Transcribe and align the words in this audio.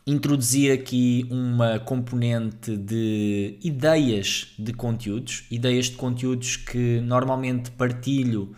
introduzir 0.08 0.71
aqui 0.71 1.27
uma 1.30 1.80
componente 1.80 2.77
de 2.77 3.58
ideias 3.64 4.53
de 4.58 4.71
conteúdos, 4.71 5.44
ideias 5.49 5.88
de 5.88 5.97
conteúdos 5.97 6.55
que 6.55 7.02
normalmente 7.02 7.71
partilho 7.71 8.55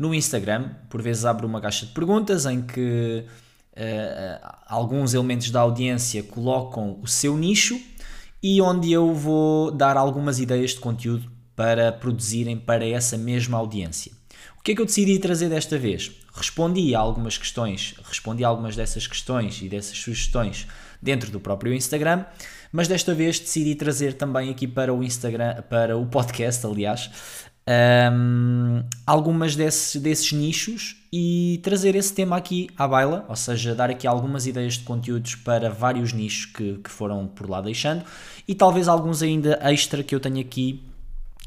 no 0.00 0.14
Instagram. 0.14 0.70
Por 0.88 1.02
vezes 1.02 1.26
abro 1.26 1.46
uma 1.46 1.60
caixa 1.60 1.84
de 1.84 1.92
perguntas 1.92 2.46
em 2.46 2.62
que 2.62 3.22
uh, 3.76 4.48
alguns 4.66 5.12
elementos 5.12 5.50
da 5.50 5.60
audiência 5.60 6.22
colocam 6.22 6.98
o 7.02 7.06
seu 7.06 7.36
nicho 7.36 7.78
e 8.42 8.62
onde 8.62 8.90
eu 8.90 9.14
vou 9.14 9.70
dar 9.70 9.98
algumas 9.98 10.40
ideias 10.40 10.70
de 10.70 10.80
conteúdo 10.80 11.30
para 11.54 11.92
produzirem 11.92 12.56
para 12.56 12.88
essa 12.88 13.18
mesma 13.18 13.58
audiência. 13.58 14.12
O 14.58 14.62
que 14.62 14.72
é 14.72 14.74
que 14.74 14.80
eu 14.80 14.86
decidi 14.86 15.18
trazer 15.18 15.50
desta 15.50 15.76
vez? 15.76 16.10
Respondi 16.32 16.94
a 16.94 16.98
algumas 16.98 17.36
questões, 17.36 17.94
respondi 18.02 18.42
a 18.42 18.48
algumas 18.48 18.74
dessas 18.74 19.06
questões 19.06 19.60
e 19.60 19.68
dessas 19.68 19.98
sugestões 19.98 20.66
dentro 21.02 21.30
do 21.30 21.40
próprio 21.40 21.74
Instagram, 21.74 22.24
mas 22.72 22.88
desta 22.88 23.14
vez 23.14 23.38
decidi 23.38 23.74
trazer 23.74 24.14
também 24.14 24.48
aqui 24.48 24.66
para 24.66 24.94
o 24.94 25.02
Instagram, 25.02 25.62
para 25.62 25.96
o 25.98 26.06
podcast, 26.06 26.64
aliás, 26.66 27.10
um, 27.68 28.82
algumas 29.06 29.54
desses, 29.54 30.00
desses 30.00 30.32
nichos 30.32 30.96
e 31.12 31.60
trazer 31.62 31.94
esse 31.94 32.12
tema 32.12 32.36
aqui 32.36 32.68
à 32.76 32.86
baila, 32.88 33.24
ou 33.28 33.36
seja, 33.36 33.74
dar 33.74 33.90
aqui 33.90 34.06
algumas 34.06 34.46
ideias 34.46 34.74
de 34.74 34.84
conteúdos 34.84 35.34
para 35.34 35.70
vários 35.70 36.12
nichos 36.12 36.46
que, 36.46 36.78
que 36.78 36.90
foram 36.90 37.26
por 37.26 37.48
lá 37.48 37.60
deixando 37.60 38.04
e 38.46 38.54
talvez 38.54 38.88
alguns 38.88 39.22
ainda 39.22 39.58
extra 39.62 40.02
que 40.02 40.14
eu 40.14 40.20
tenho 40.20 40.40
aqui 40.40 40.82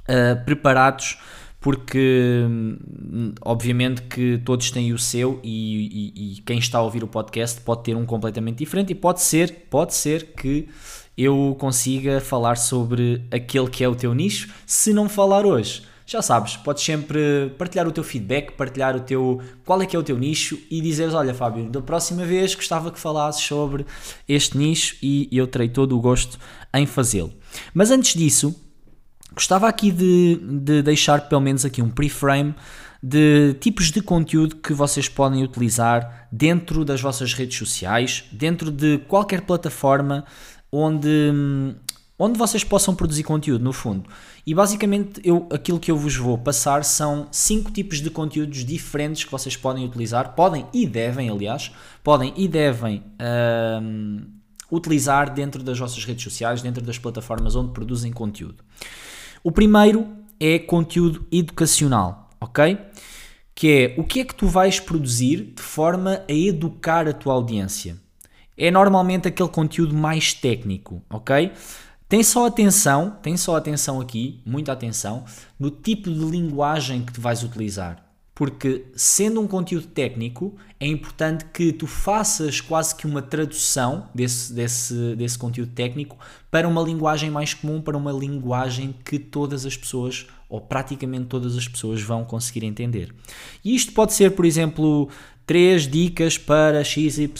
uh, 0.03 0.43
preparados 0.45 1.17
porque 1.59 2.43
hum, 2.45 3.33
obviamente 3.41 4.01
que 4.03 4.37
todos 4.43 4.69
têm 4.69 4.91
o 4.91 4.99
seu 4.99 5.39
e, 5.41 6.11
e, 6.13 6.33
e, 6.37 6.41
quem 6.41 6.59
está 6.59 6.79
a 6.79 6.81
ouvir 6.81 7.05
o 7.05 7.07
podcast 7.07 7.61
pode 7.61 7.83
ter 7.83 7.95
um 7.95 8.05
completamente 8.05 8.57
diferente 8.57 8.91
e 8.91 8.95
pode 8.95 9.21
ser, 9.21 9.67
pode 9.69 9.93
ser 9.93 10.33
que 10.33 10.67
eu 11.17 11.55
consiga 11.57 12.19
falar 12.19 12.57
sobre 12.57 13.25
aquele 13.31 13.69
que 13.69 13.81
é 13.81 13.87
o 13.87 13.95
teu 13.95 14.13
nicho, 14.13 14.53
se 14.65 14.91
não 14.91 15.07
falar 15.07 15.45
hoje 15.45 15.92
já 16.05 16.21
sabes, 16.21 16.57
podes 16.57 16.83
sempre 16.83 17.53
partilhar 17.57 17.87
o 17.87 17.91
teu 17.91 18.03
feedback, 18.03 18.51
partilhar 18.53 18.95
o 18.95 18.99
teu 18.99 19.41
qual 19.65 19.81
é 19.81 19.85
que 19.85 19.95
é 19.95 19.99
o 19.99 20.03
teu 20.03 20.17
nicho 20.17 20.59
e 20.69 20.81
dizeres, 20.81 21.13
olha 21.13 21.33
Fábio, 21.33 21.69
da 21.69 21.81
próxima 21.81 22.25
vez 22.25 22.55
gostava 22.55 22.91
que 22.91 22.99
falasses 22.99 23.43
sobre 23.43 23.85
este 24.27 24.57
nicho 24.57 24.97
e 25.01 25.29
eu 25.31 25.47
terei 25.47 25.69
todo 25.69 25.97
o 25.97 26.01
gosto 26.01 26.37
em 26.73 26.85
fazê-lo. 26.85 27.33
Mas 27.73 27.91
antes 27.91 28.13
disso, 28.13 28.55
gostava 29.33 29.67
aqui 29.67 29.91
de, 29.91 30.39
de 30.41 30.81
deixar 30.81 31.27
pelo 31.29 31.41
menos 31.41 31.65
aqui 31.65 31.81
um 31.81 31.89
pre-frame 31.89 32.53
de 33.01 33.55
tipos 33.59 33.91
de 33.91 34.01
conteúdo 34.01 34.55
que 34.57 34.73
vocês 34.73 35.09
podem 35.09 35.43
utilizar 35.43 36.27
dentro 36.31 36.85
das 36.85 37.01
vossas 37.01 37.33
redes 37.33 37.57
sociais, 37.57 38.23
dentro 38.31 38.71
de 38.71 38.99
qualquer 39.09 39.41
plataforma 39.41 40.25
onde 40.71 41.31
onde 42.17 42.37
vocês 42.37 42.63
possam 42.63 42.93
produzir 42.95 43.23
conteúdo, 43.23 43.63
no 43.63 43.73
fundo. 43.73 44.09
E 44.45 44.53
basicamente 44.53 45.19
eu, 45.23 45.47
aquilo 45.51 45.79
que 45.79 45.89
eu 45.89 45.97
vos 45.97 46.15
vou 46.15 46.37
passar 46.37 46.83
são 46.83 47.27
cinco 47.31 47.71
tipos 47.71 48.01
de 48.01 48.09
conteúdos 48.09 48.63
diferentes 48.63 49.23
que 49.23 49.31
vocês 49.31 49.55
podem 49.55 49.85
utilizar, 49.85 50.35
podem 50.35 50.65
e 50.73 50.85
devem, 50.85 51.29
aliás, 51.29 51.71
podem 52.03 52.33
e 52.35 52.47
devem 52.47 53.03
um, 53.81 54.21
utilizar 54.71 55.33
dentro 55.33 55.63
das 55.63 55.79
vossas 55.79 56.03
redes 56.05 56.23
sociais, 56.23 56.61
dentro 56.61 56.83
das 56.83 56.97
plataformas 56.97 57.55
onde 57.55 57.71
produzem 57.71 58.11
conteúdo. 58.11 58.63
O 59.43 59.51
primeiro 59.51 60.07
é 60.39 60.59
conteúdo 60.59 61.25
educacional, 61.31 62.29
ok? 62.39 62.77
Que 63.55 63.71
é 63.71 63.95
o 63.97 64.03
que 64.03 64.19
é 64.19 64.25
que 64.25 64.35
tu 64.35 64.47
vais 64.47 64.79
produzir 64.79 65.53
de 65.55 65.61
forma 65.61 66.23
a 66.27 66.33
educar 66.33 67.07
a 67.07 67.13
tua 67.13 67.33
audiência. 67.33 67.97
É 68.57 68.69
normalmente 68.69 69.27
aquele 69.27 69.49
conteúdo 69.49 69.95
mais 69.95 70.33
técnico, 70.33 71.01
ok? 71.09 71.51
Tem 72.13 72.21
só 72.21 72.45
atenção, 72.45 73.17
tem 73.23 73.35
só 73.35 73.55
atenção 73.55 73.99
aqui, 73.99 74.39
muita 74.45 74.71
atenção, 74.71 75.25
no 75.59 75.71
tipo 75.71 76.11
de 76.11 76.23
linguagem 76.23 77.01
que 77.01 77.11
tu 77.11 77.19
vais 77.19 77.41
utilizar. 77.41 78.05
Porque, 78.35 78.85
sendo 78.95 79.41
um 79.41 79.47
conteúdo 79.47 79.87
técnico, 79.87 80.55
é 80.79 80.85
importante 80.85 81.43
que 81.45 81.73
tu 81.73 81.87
faças 81.87 82.61
quase 82.61 82.93
que 82.93 83.07
uma 83.07 83.19
tradução 83.19 84.09
desse, 84.13 84.53
desse, 84.53 85.15
desse 85.15 85.39
conteúdo 85.39 85.71
técnico 85.71 86.15
para 86.51 86.67
uma 86.67 86.83
linguagem 86.83 87.31
mais 87.31 87.55
comum, 87.55 87.81
para 87.81 87.97
uma 87.97 88.11
linguagem 88.11 88.93
que 89.03 89.17
todas 89.17 89.65
as 89.65 89.75
pessoas, 89.75 90.27
ou 90.47 90.61
praticamente 90.61 91.25
todas 91.25 91.57
as 91.57 91.67
pessoas, 91.67 91.99
vão 91.99 92.23
conseguir 92.23 92.63
entender. 92.63 93.11
E 93.65 93.73
isto 93.73 93.91
pode 93.91 94.13
ser, 94.13 94.35
por 94.35 94.45
exemplo, 94.45 95.09
três 95.47 95.87
dicas 95.87 96.37
para 96.37 96.83
XYZ, 96.83 97.31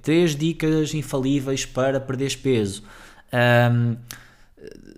três 0.00 0.36
dicas 0.36 0.94
infalíveis 0.94 1.66
para 1.66 1.98
perderes 1.98 2.36
peso 2.36 2.84
um, 3.32 3.96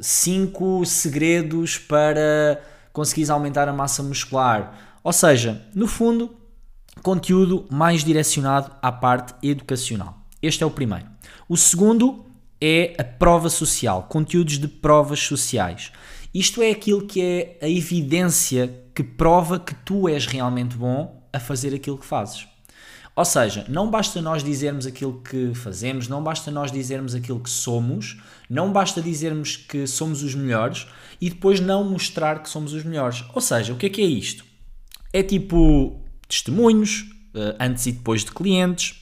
cinco 0.01 0.85
segredos 0.85 1.79
para 1.79 2.61
conseguires 2.93 3.31
aumentar 3.31 3.69
a 3.69 3.73
massa 3.73 4.03
muscular. 4.03 4.99
Ou 5.03 5.13
seja, 5.13 5.63
no 5.75 5.87
fundo, 5.87 6.37
conteúdo 7.03 7.67
mais 7.71 8.05
direcionado 8.05 8.71
à 8.83 8.91
parte 8.91 9.35
educacional. 9.47 10.19
Este 10.43 10.63
é 10.63 10.67
o 10.67 10.71
primeiro. 10.71 11.07
O 11.49 11.57
segundo 11.57 12.27
é 12.61 12.95
a 12.99 13.05
prova 13.05 13.49
social, 13.49 14.05
conteúdos 14.05 14.59
de 14.59 14.69
provas 14.69 15.21
sociais. 15.21 15.93
Isto 16.35 16.61
é 16.63 16.71
aquilo 16.71 17.07
que 17.07 17.23
é 17.23 17.59
a 17.63 17.69
evidência 17.69 18.83
que 18.95 19.03
prova 19.03 19.59
que 19.59 19.75
tu 19.75 20.09
és 20.09 20.27
realmente 20.27 20.77
bom 20.77 21.23
a 21.33 21.41
fazer 21.41 21.75
aquilo 21.75 21.99
que 21.99 22.07
fazes. 22.07 22.47
Ou 23.19 23.25
seja, 23.25 23.67
não 23.69 23.91
basta 23.91 24.23
nós 24.23 24.45
dizermos 24.45 24.87
aquilo 24.87 25.21
que 25.29 25.53
fazemos, 25.53 26.07
não 26.07 26.23
basta 26.23 26.53
nós 26.53 26.71
dizermos 26.71 27.17
aquilo 27.17 27.41
que 27.41 27.51
somos, 27.51 28.17
não 28.49 28.73
basta 28.73 29.03
dizermos 29.03 29.57
que 29.57 29.89
somos 29.89 30.23
os 30.23 30.37
melhores 30.37 30.87
e 31.21 31.29
depois 31.29 31.59
não 31.59 31.83
mostrar 31.83 32.41
que 32.45 32.49
somos 32.49 32.73
os 32.73 32.85
melhores. 32.85 33.25
Ou 33.35 33.41
seja, 33.41 33.73
o 33.73 33.77
que 33.77 33.87
é 33.87 33.89
que 33.89 34.01
é 34.01 34.05
isto? 34.05 34.45
É 35.13 35.21
tipo 35.21 36.01
testemunhos 36.29 37.07
eh, 37.35 37.57
antes 37.59 37.87
e 37.87 37.93
depois 37.93 38.25
de 38.25 38.31
clientes, 38.31 38.95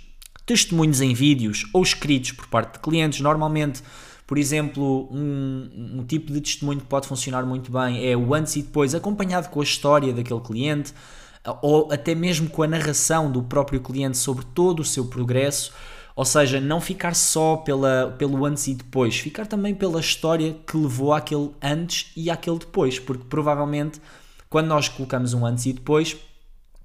testemunhos 0.46 1.02
em 1.02 1.12
vídeos 1.12 1.69
ou 1.75 1.82
escritos 1.82 2.32
por 2.32 2.46
parte 2.46 2.73
de 2.73 2.79
clientes. 2.79 3.20
Normalmente, 3.20 3.82
por 4.26 4.38
exemplo, 4.38 5.11
um, 5.12 5.99
um 5.99 6.05
tipo 6.06 6.32
de 6.32 6.41
testemunho 6.41 6.81
que 6.81 6.87
pode 6.87 7.06
funcionar 7.06 7.44
muito 7.44 7.70
bem 7.70 8.11
é 8.11 8.17
o 8.17 8.32
antes 8.32 8.56
e 8.56 8.62
depois, 8.62 8.94
acompanhado 8.94 9.50
com 9.50 9.61
a 9.61 9.64
história 9.64 10.11
daquele 10.14 10.41
cliente 10.41 10.94
ou 11.62 11.93
até 11.93 12.14
mesmo 12.14 12.48
com 12.48 12.62
a 12.62 12.66
narração 12.66 13.31
do 13.31 13.43
próprio 13.43 13.81
cliente 13.81 14.16
sobre 14.16 14.44
todo 14.54 14.81
o 14.81 14.84
seu 14.84 15.06
progresso, 15.06 15.72
ou 16.14 16.25
seja, 16.25 16.60
não 16.60 16.81
ficar 16.81 17.14
só 17.14 17.56
pela, 17.56 18.14
pelo 18.19 18.44
antes 18.46 18.66
e 18.69 18.75
depois, 18.75 19.19
ficar 19.19 19.46
também 19.46 19.75
pela 19.75 20.00
história 20.00 20.56
que 20.66 20.76
levou 20.76 21.12
àquele 21.12 21.50
antes 21.62 22.10
e 22.16 22.31
àquele 22.31 22.58
depois, 22.58 22.98
porque 22.98 23.25
provavelmente 23.28 24.00
quando 24.48 24.69
nós 24.69 24.88
colocamos 24.88 25.34
um 25.34 25.44
antes 25.44 25.66
e 25.66 25.72
depois, 25.72 26.16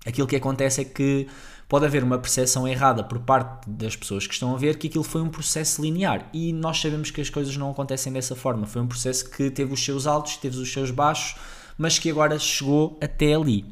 aquilo 0.05 0.27
que 0.27 0.35
acontece 0.35 0.81
é 0.81 0.83
que 0.83 1.27
pode 1.69 1.85
haver 1.85 2.03
uma 2.03 2.17
percepção 2.17 2.67
errada 2.67 3.01
por 3.01 3.19
parte 3.19 3.69
das 3.69 3.95
pessoas 3.95 4.27
que 4.27 4.33
estão 4.33 4.53
a 4.53 4.57
ver 4.57 4.77
que 4.77 4.87
aquilo 4.87 5.05
foi 5.05 5.21
um 5.21 5.29
processo 5.29 5.81
linear 5.81 6.27
e 6.33 6.51
nós 6.51 6.81
sabemos 6.81 7.11
que 7.11 7.21
as 7.21 7.29
coisas 7.29 7.55
não 7.55 7.71
acontecem 7.71 8.11
dessa 8.11 8.35
forma. 8.35 8.67
Foi 8.67 8.81
um 8.81 8.87
processo 8.87 9.29
que 9.29 9.49
teve 9.49 9.73
os 9.73 9.81
seus 9.81 10.05
altos, 10.05 10.35
teve 10.35 10.57
os 10.57 10.73
seus 10.73 10.91
baixos, 10.91 11.39
mas 11.77 11.97
que 11.97 12.09
agora 12.09 12.37
chegou 12.37 12.99
até 13.01 13.33
ali. 13.33 13.63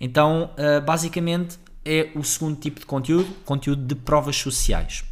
Então, 0.00 0.50
uh, 0.52 0.84
basicamente, 0.84 1.58
é 1.84 2.10
o 2.14 2.22
segundo 2.22 2.58
tipo 2.58 2.80
de 2.80 2.86
conteúdo, 2.86 3.28
conteúdo 3.44 3.82
de 3.82 3.94
provas 3.94 4.36
sociais. 4.36 5.04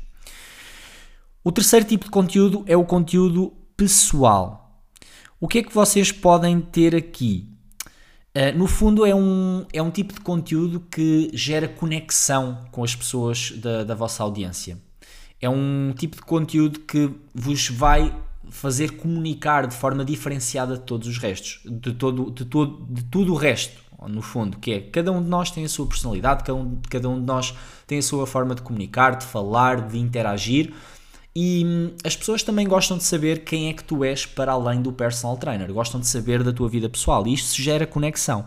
O 1.43 1.53
terceiro 1.53 1.85
tipo 1.85 2.07
de 2.07 2.11
conteúdo 2.11 2.65
é 2.67 2.77
o 2.77 2.85
conteúdo 2.85 3.53
pessoal. 3.77 4.83
O 5.41 5.47
que 5.47 5.59
é 5.59 5.63
que 5.63 5.73
vocês 5.73 6.11
podem 6.11 6.61
ter 6.61 6.95
aqui? 6.95 7.49
Uh, 8.37 8.57
no 8.57 8.67
fundo, 8.67 9.07
é 9.07 9.15
um, 9.15 9.65
é 9.73 9.81
um 9.81 9.91
tipo 9.91 10.13
de 10.13 10.21
conteúdo 10.21 10.81
que 10.81 11.31
gera 11.33 11.69
conexão 11.69 12.65
com 12.73 12.83
as 12.83 12.95
pessoas 12.95 13.53
da, 13.53 13.85
da 13.85 13.95
vossa 13.95 14.23
audiência. 14.23 14.79
É 15.41 15.49
um 15.49 15.93
tipo 15.97 16.17
de 16.17 16.23
conteúdo 16.23 16.81
que 16.81 17.11
vos 17.35 17.69
vai 17.69 18.13
fazer 18.51 18.93
comunicar 18.93 19.67
de 19.67 19.75
forma 19.75 20.05
diferenciada 20.05 20.77
de 20.77 20.83
todos 20.83 21.09
os 21.09 21.19
restos, 21.19 21.61
de, 21.65 21.93
todo, 21.93 22.31
de, 22.31 22.45
todo, 22.45 22.87
de 22.91 23.05
tudo 23.05 23.33
o 23.33 23.37
resto, 23.37 23.84
no 24.09 24.23
fundo, 24.23 24.59
que 24.59 24.73
é 24.73 24.81
cada 24.81 25.13
um 25.13 25.23
de 25.23 25.29
nós 25.29 25.51
tem 25.51 25.65
a 25.65 25.69
sua 25.69 25.87
personalidade, 25.87 26.45
cada 26.45 26.55
um, 26.59 26.79
cada 26.89 27.09
um 27.09 27.21
de 27.21 27.27
nós 27.27 27.55
tem 27.87 27.99
a 27.99 28.03
sua 28.03 28.27
forma 28.27 28.55
de 28.55 28.63
comunicar, 28.63 29.17
de 29.17 29.25
falar, 29.25 29.89
de 29.89 29.99
interagir. 29.99 30.73
E 31.37 31.65
hum, 31.65 31.91
as 32.05 32.17
pessoas 32.17 32.43
também 32.43 32.67
gostam 32.67 32.97
de 32.97 33.05
saber 33.05 33.45
quem 33.45 33.69
é 33.69 33.73
que 33.73 33.83
tu 33.83 34.05
és 34.05 34.25
para 34.25 34.53
além 34.53 34.81
do 34.81 34.93
personal 34.93 35.37
trainer, 35.37 35.73
gostam 35.73 36.01
de 36.01 36.07
saber 36.07 36.43
da 36.43 36.53
tua 36.53 36.69
vida 36.69 36.89
pessoal 36.89 37.27
e 37.27 37.35
isto 37.35 37.61
gera 37.61 37.87
conexão. 37.87 38.47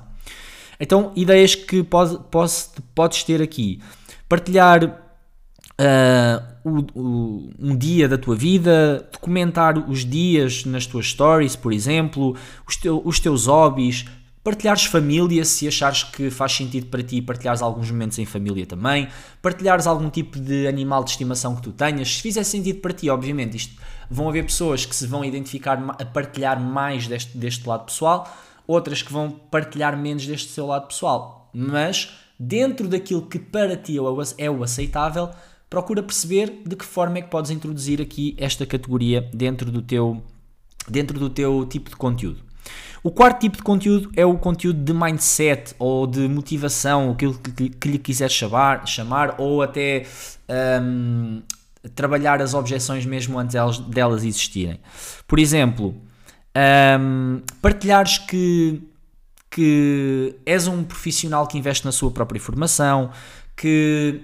Então, 0.79 1.11
ideias 1.15 1.55
que 1.55 1.83
pode, 1.83 2.17
podes, 2.29 2.71
podes 2.93 3.23
ter 3.23 3.41
aqui: 3.41 3.81
partilhar 4.29 4.83
uh, 4.85 6.57
o, 6.63 6.99
o, 6.99 7.49
um 7.59 7.75
dia 7.75 8.07
da 8.07 8.17
tua 8.17 8.35
vida, 8.35 9.07
documentar 9.11 9.77
os 9.89 10.05
dias 10.05 10.65
nas 10.65 10.85
tuas 10.85 11.07
stories, 11.07 11.55
por 11.55 11.73
exemplo, 11.73 12.35
os, 12.67 12.75
teu, 12.75 13.01
os 13.03 13.19
teus 13.19 13.47
hobbies, 13.47 14.05
partilhares 14.47 14.85
família, 14.85 15.43
se 15.43 15.67
achares 15.67 16.03
que 16.03 16.29
faz 16.31 16.53
sentido 16.53 16.87
para 16.87 17.03
ti, 17.03 17.21
partilhares 17.21 17.61
alguns 17.61 17.91
momentos 17.91 18.17
em 18.17 18.25
família 18.25 18.65
também, 18.65 19.09
partilhares 19.41 19.85
algum 19.85 20.09
tipo 20.09 20.39
de 20.39 20.65
animal 20.67 21.03
de 21.03 21.09
estimação 21.09 21.53
que 21.53 21.63
tu 21.63 21.73
tenhas, 21.73 22.15
se 22.15 22.21
fizer 22.21 22.45
sentido 22.45 22.79
para 22.79 22.93
ti, 22.93 23.09
obviamente, 23.09 23.57
isto, 23.57 23.75
vão 24.09 24.29
haver 24.29 24.45
pessoas 24.45 24.85
que 24.85 24.95
se 24.95 25.05
vão 25.05 25.25
identificar 25.25 25.77
a 25.99 26.05
partilhar 26.05 26.61
mais 26.61 27.07
deste, 27.09 27.37
deste 27.37 27.67
lado 27.67 27.87
pessoal, 27.87 28.25
outras 28.65 29.01
que 29.01 29.11
vão 29.11 29.29
partilhar 29.29 29.97
menos 29.97 30.25
deste 30.25 30.47
seu 30.47 30.67
lado 30.67 30.87
pessoal, 30.87 31.51
mas 31.53 32.13
dentro 32.39 32.87
daquilo 32.87 33.23
que 33.23 33.39
para 33.39 33.75
ti 33.75 33.97
é 34.37 34.49
o 34.49 34.63
aceitável, 34.63 35.29
procura 35.69 36.01
perceber 36.01 36.61
de 36.65 36.77
que 36.77 36.85
forma 36.85 37.17
é 37.17 37.21
que 37.21 37.29
podes 37.29 37.51
introduzir 37.51 38.01
aqui 38.01 38.33
esta 38.37 38.65
categoria 38.65 39.29
dentro 39.33 39.69
do 39.69 39.81
teu, 39.81 40.23
dentro 40.87 41.19
do 41.19 41.29
teu 41.29 41.65
tipo 41.65 41.89
de 41.89 41.97
conteúdo. 41.97 42.46
O 43.03 43.11
quarto 43.11 43.39
tipo 43.39 43.57
de 43.57 43.63
conteúdo 43.63 44.11
é 44.15 44.25
o 44.25 44.37
conteúdo 44.37 44.83
de 44.83 44.93
mindset 44.93 45.73
ou 45.79 46.05
de 46.07 46.27
motivação, 46.27 47.11
aquilo 47.11 47.35
que, 47.35 47.69
que 47.69 47.87
lhe 47.87 47.99
quiser 47.99 48.29
chamar, 48.29 48.87
chamar 48.87 49.35
ou 49.37 49.61
até 49.61 50.05
um, 50.81 51.41
trabalhar 51.95 52.41
as 52.41 52.53
objeções 52.53 53.05
mesmo 53.05 53.37
antes 53.39 53.53
delas, 53.53 53.79
delas 53.79 54.23
existirem. 54.23 54.79
Por 55.27 55.39
exemplo, 55.39 55.95
um, 56.99 57.41
partilhares 57.61 58.17
que, 58.17 58.81
que 59.49 60.35
és 60.45 60.67
um 60.67 60.83
profissional 60.83 61.47
que 61.47 61.57
investe 61.57 61.85
na 61.85 61.91
sua 61.91 62.11
própria 62.11 62.41
formação, 62.41 63.11
que 63.55 64.21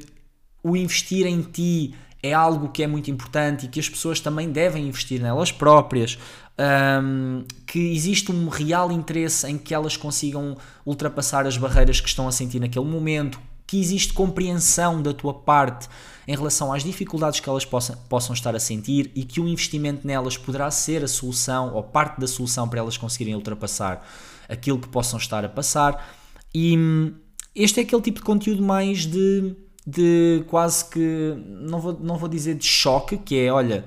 o 0.63 0.75
investir 0.75 1.25
em 1.25 1.41
ti 1.41 1.95
é 2.21 2.33
algo 2.33 2.69
que 2.69 2.81
é 2.81 2.87
muito 2.87 3.11
importante 3.11 3.65
e 3.65 3.69
que 3.69 3.79
as 3.79 3.89
pessoas 3.89 4.21
também 4.21 4.49
devem 4.49 4.87
investir 4.87 5.21
nelas 5.21 5.51
próprias, 5.51 6.17
um, 6.59 7.43
que 7.65 7.79
existe 7.79 8.31
um 8.31 8.47
real 8.47 8.91
interesse 8.91 9.47
em 9.47 9.57
que 9.57 9.73
elas 9.73 9.97
consigam 9.97 10.57
ultrapassar 10.85 11.45
as 11.45 11.57
barreiras 11.57 11.99
que 11.99 12.07
estão 12.07 12.27
a 12.27 12.31
sentir 12.31 12.59
naquele 12.59 12.85
momento, 12.85 13.39
que 13.65 13.79
existe 13.79 14.13
compreensão 14.13 15.01
da 15.01 15.13
tua 15.13 15.33
parte 15.33 15.87
em 16.27 16.35
relação 16.35 16.71
às 16.71 16.83
dificuldades 16.83 17.39
que 17.39 17.49
elas 17.49 17.65
possam, 17.65 17.97
possam 18.07 18.33
estar 18.33 18.55
a 18.55 18.59
sentir 18.59 19.11
e 19.15 19.23
que 19.23 19.41
o 19.41 19.47
investimento 19.47 20.05
nelas 20.05 20.37
poderá 20.37 20.69
ser 20.69 21.03
a 21.03 21.07
solução 21.07 21.73
ou 21.73 21.83
parte 21.83 22.19
da 22.19 22.27
solução 22.27 22.67
para 22.67 22.79
elas 22.79 22.97
conseguirem 22.97 23.35
ultrapassar 23.35 24.05
aquilo 24.47 24.79
que 24.79 24.87
possam 24.87 25.17
estar 25.17 25.43
a 25.43 25.49
passar. 25.49 26.07
E 26.53 26.77
hum, 26.77 27.13
este 27.55 27.79
é 27.79 27.83
aquele 27.83 28.01
tipo 28.01 28.19
de 28.19 28.25
conteúdo 28.25 28.61
mais 28.61 29.05
de 29.05 29.55
de 29.85 30.43
quase 30.47 30.89
que, 30.89 31.35
não 31.45 31.79
vou, 31.79 31.99
não 31.99 32.17
vou 32.17 32.29
dizer 32.29 32.55
de 32.55 32.65
choque, 32.65 33.17
que 33.17 33.37
é, 33.37 33.51
olha, 33.51 33.83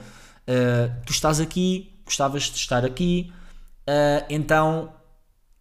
uh, 0.46 0.92
tu 1.06 1.12
estás 1.12 1.40
aqui, 1.40 1.90
gostavas 2.06 2.44
de 2.44 2.56
estar 2.56 2.84
aqui, 2.84 3.30
uh, 3.82 4.24
então 4.30 4.94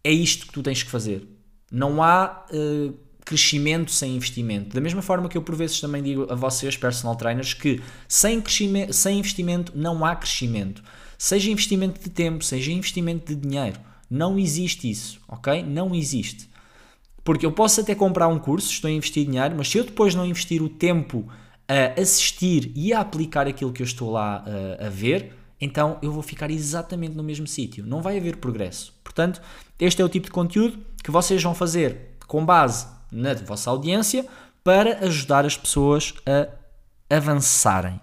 é 0.04 0.12
isto 0.12 0.46
que 0.46 0.54
tu 0.54 0.64
tens 0.64 0.84
que 0.84 0.90
fazer. 0.90 1.28
Não 1.72 2.02
há 2.02 2.46
uh, 2.52 2.94
crescimento 3.26 3.92
sem 3.92 4.16
investimento. 4.16 4.76
Da 4.76 4.80
mesma 4.80 5.02
forma 5.02 5.28
que 5.28 5.36
eu 5.36 5.42
por 5.42 5.56
vezes 5.56 5.82
também 5.82 6.04
digo 6.04 6.32
a 6.32 6.36
vocês, 6.36 6.78
personal 6.78 7.16
trainers, 7.16 7.56
que 7.56 7.82
sem, 8.08 8.40
crescimento, 8.40 8.94
sem 8.94 9.18
investimento 9.18 9.74
não 9.76 10.06
há 10.06 10.16
crescimento. 10.16 10.84
Seja 11.18 11.50
investimento 11.50 12.00
de 12.00 12.10
tempo, 12.10 12.44
seja 12.44 12.72
investimento 12.72 13.34
de 13.34 13.42
dinheiro. 13.42 13.80
Não 14.10 14.38
existe 14.38 14.90
isso, 14.90 15.20
ok? 15.28 15.64
Não 15.64 15.96
existe. 15.96 16.48
Porque 17.24 17.46
eu 17.46 17.52
posso 17.52 17.82
até 17.82 17.96
comprar 17.96 18.28
um 18.28 18.38
curso, 18.38 18.72
estou 18.72 18.88
a 18.88 18.92
investir 18.92 19.26
dinheiro, 19.26 19.56
mas 19.58 19.70
se 19.70 19.80
eu 19.80 19.84
depois 19.84 20.14
não 20.14 20.26
investir 20.26 20.62
o 20.62 20.70
tempo 20.70 21.28
a 21.68 22.00
assistir 22.00 22.72
e 22.76 22.94
a 22.94 23.00
aplicar 23.00 23.48
aquilo 23.48 23.74
que 23.74 23.82
eu 23.82 23.86
estou 23.86 24.12
lá 24.12 24.46
a, 24.80 24.86
a 24.86 24.90
ver, 24.90 25.34
então 25.60 25.98
eu 26.02 26.12
vou 26.12 26.22
ficar 26.22 26.52
exatamente 26.52 27.16
no 27.16 27.24
mesmo 27.24 27.48
sítio. 27.48 27.86
Não 27.86 28.02
vai 28.02 28.18
haver 28.18 28.38
progresso. 28.38 28.94
Portanto, 29.04 29.42
este 29.80 30.02
é 30.02 30.06
o 30.06 30.10
tipo 30.10 30.26
de 30.26 30.32
conteúdo 30.32 30.80
que 31.04 31.12
vocês 31.12 31.42
vão 31.42 31.54
fazer 31.54 32.18
com 32.28 32.46
base 32.46 32.88
na 33.12 33.34
vossa 33.34 33.70
audiência 33.70 34.26
para 34.64 35.06
ajudar 35.06 35.46
as 35.46 35.56
pessoas 35.56 36.14
a 36.26 36.48
avançarem. 37.16 38.00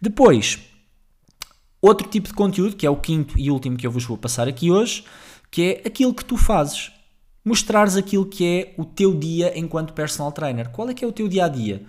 Depois, 0.00 0.58
outro 1.80 2.08
tipo 2.08 2.28
de 2.28 2.34
conteúdo, 2.34 2.76
que 2.76 2.86
é 2.86 2.90
o 2.90 2.96
quinto 2.96 3.38
e 3.38 3.50
último 3.50 3.76
que 3.76 3.86
eu 3.86 3.90
vos 3.90 4.04
vou 4.04 4.18
passar 4.18 4.48
aqui 4.48 4.70
hoje, 4.70 5.04
que 5.50 5.62
é 5.84 5.88
aquilo 5.88 6.12
que 6.12 6.24
tu 6.24 6.36
fazes 6.36 6.92
mostrares 7.46 7.94
aquilo 7.94 8.26
que 8.26 8.44
é 8.44 8.74
o 8.76 8.84
teu 8.84 9.14
dia 9.14 9.56
enquanto 9.56 9.92
personal 9.92 10.32
trainer. 10.32 10.68
Qual 10.70 10.90
é 10.90 10.94
que 10.94 11.04
é 11.04 11.06
o 11.06 11.12
teu 11.12 11.28
dia 11.28 11.44
a 11.44 11.48
dia? 11.48 11.86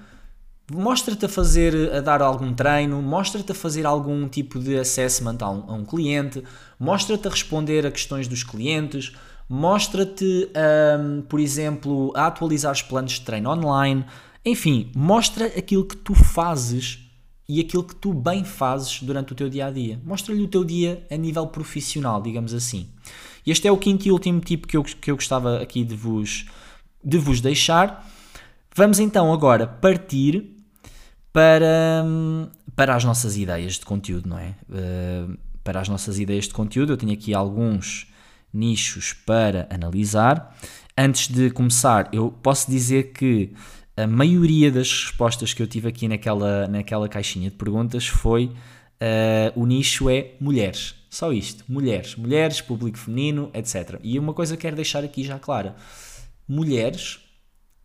Mostra-te 0.69 1.25
a 1.25 1.29
fazer, 1.29 1.93
a 1.93 2.01
dar 2.01 2.21
algum 2.21 2.53
treino, 2.53 3.01
mostra-te 3.01 3.53
a 3.53 3.55
fazer 3.55 3.85
algum 3.85 4.27
tipo 4.27 4.59
de 4.59 4.77
assessment 4.77 5.37
a 5.39 5.49
um, 5.49 5.71
a 5.71 5.73
um 5.73 5.85
cliente, 5.85 6.43
mostra-te 6.77 7.25
a 7.25 7.31
responder 7.31 7.85
a 7.85 7.91
questões 7.91 8.27
dos 8.27 8.43
clientes, 8.43 9.13
mostra-te, 9.47 10.49
um, 10.99 11.21
por 11.21 11.39
exemplo, 11.39 12.11
a 12.13 12.27
atualizar 12.27 12.73
os 12.73 12.81
planos 12.81 13.13
de 13.13 13.21
treino 13.21 13.49
online. 13.49 14.03
Enfim, 14.43 14.91
mostra 14.93 15.45
aquilo 15.45 15.85
que 15.85 15.95
tu 15.95 16.13
fazes 16.13 16.99
e 17.47 17.61
aquilo 17.61 17.85
que 17.85 17.95
tu 17.95 18.13
bem 18.13 18.43
fazes 18.43 19.01
durante 19.01 19.31
o 19.31 19.35
teu 19.35 19.47
dia 19.47 19.67
a 19.67 19.71
dia. 19.71 20.01
Mostra-lhe 20.03 20.43
o 20.43 20.49
teu 20.49 20.65
dia 20.65 21.07
a 21.09 21.15
nível 21.15 21.47
profissional, 21.47 22.21
digamos 22.21 22.53
assim. 22.53 22.89
Este 23.45 23.69
é 23.69 23.71
o 23.71 23.77
quinto 23.77 24.05
e 24.05 24.11
último 24.11 24.41
tipo 24.41 24.67
que 24.67 24.75
eu, 24.75 24.83
que 24.83 25.09
eu 25.09 25.15
gostava 25.15 25.61
aqui 25.61 25.85
de 25.85 25.95
vos, 25.95 26.45
de 27.01 27.17
vos 27.17 27.39
deixar. 27.39 28.05
Vamos 28.75 28.99
então 28.99 29.31
agora 29.31 29.65
partir 29.65 30.56
para, 31.37 32.03
para 32.75 32.95
as 32.95 33.03
nossas 33.03 33.37
ideias 33.37 33.73
de 33.73 33.85
conteúdo, 33.85 34.27
não 34.27 34.39
é? 34.39 34.55
Uh, 34.67 35.37
para 35.63 35.79
as 35.79 35.87
nossas 35.87 36.17
ideias 36.17 36.45
de 36.45 36.53
conteúdo, 36.55 36.93
eu 36.93 36.97
tenho 36.97 37.13
aqui 37.13 37.31
alguns 37.31 38.07
nichos 38.51 39.13
para 39.13 39.67
analisar. 39.69 40.57
Antes 40.97 41.27
de 41.27 41.51
começar, 41.51 42.09
eu 42.11 42.31
posso 42.41 42.71
dizer 42.71 43.11
que 43.11 43.53
a 43.95 44.07
maioria 44.07 44.71
das 44.71 44.89
respostas 44.89 45.53
que 45.53 45.61
eu 45.61 45.67
tive 45.67 45.87
aqui 45.87 46.07
naquela, 46.07 46.67
naquela 46.67 47.07
caixinha 47.07 47.51
de 47.51 47.55
perguntas 47.55 48.07
foi 48.07 48.45
uh, 48.45 49.51
o 49.55 49.67
nicho 49.67 50.09
é 50.09 50.31
mulheres. 50.39 50.95
Só 51.07 51.31
isto, 51.31 51.63
mulheres, 51.71 52.15
mulheres, 52.15 52.61
público 52.61 52.97
feminino, 52.97 53.51
etc. 53.53 53.99
E 54.01 54.17
uma 54.17 54.33
coisa 54.33 54.55
que 54.55 54.63
quero 54.63 54.75
deixar 54.75 55.03
aqui 55.03 55.23
já 55.23 55.37
clara: 55.37 55.75
mulheres, 56.47 57.19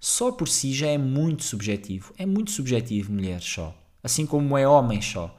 só 0.04 0.32
por 0.32 0.48
si 0.48 0.72
já 0.72 0.88
é 0.88 0.98
muito 0.98 1.44
subjetivo. 1.44 2.12
É 2.18 2.26
muito 2.26 2.50
subjetivo 2.50 3.12
mulheres 3.12 3.44
só. 3.44 3.72
Assim 4.02 4.26
como 4.26 4.58
é 4.58 4.66
homens 4.66 5.04
só. 5.04 5.32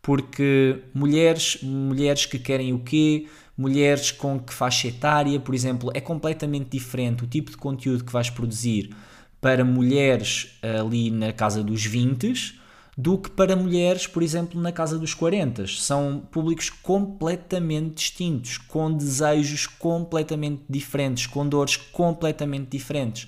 Porque 0.00 0.84
mulheres, 0.94 1.58
mulheres 1.60 2.24
que 2.24 2.38
querem 2.38 2.72
o 2.72 2.78
quê? 2.78 3.26
Mulheres 3.58 4.12
com 4.12 4.38
que 4.38 4.54
faixa 4.54 4.86
etária, 4.86 5.40
por 5.40 5.56
exemplo, 5.56 5.90
é 5.92 6.00
completamente 6.00 6.68
diferente 6.70 7.24
o 7.24 7.26
tipo 7.26 7.50
de 7.50 7.56
conteúdo 7.56 8.04
que 8.04 8.12
vais 8.12 8.30
produzir 8.30 8.94
para 9.40 9.64
mulheres 9.64 10.56
ali 10.62 11.10
na 11.10 11.32
casa 11.32 11.64
dos 11.64 11.84
20 11.84 12.60
do 12.96 13.18
que 13.18 13.28
para 13.28 13.56
mulheres, 13.56 14.06
por 14.06 14.22
exemplo, 14.22 14.60
na 14.60 14.70
casa 14.70 15.00
dos 15.00 15.14
40. 15.14 15.66
São 15.66 16.22
públicos 16.30 16.70
completamente 16.70 17.96
distintos, 17.96 18.56
com 18.56 18.92
desejos 18.92 19.66
completamente 19.66 20.62
diferentes, 20.70 21.26
com 21.26 21.46
dores 21.46 21.76
completamente 21.76 22.68
diferentes. 22.70 23.26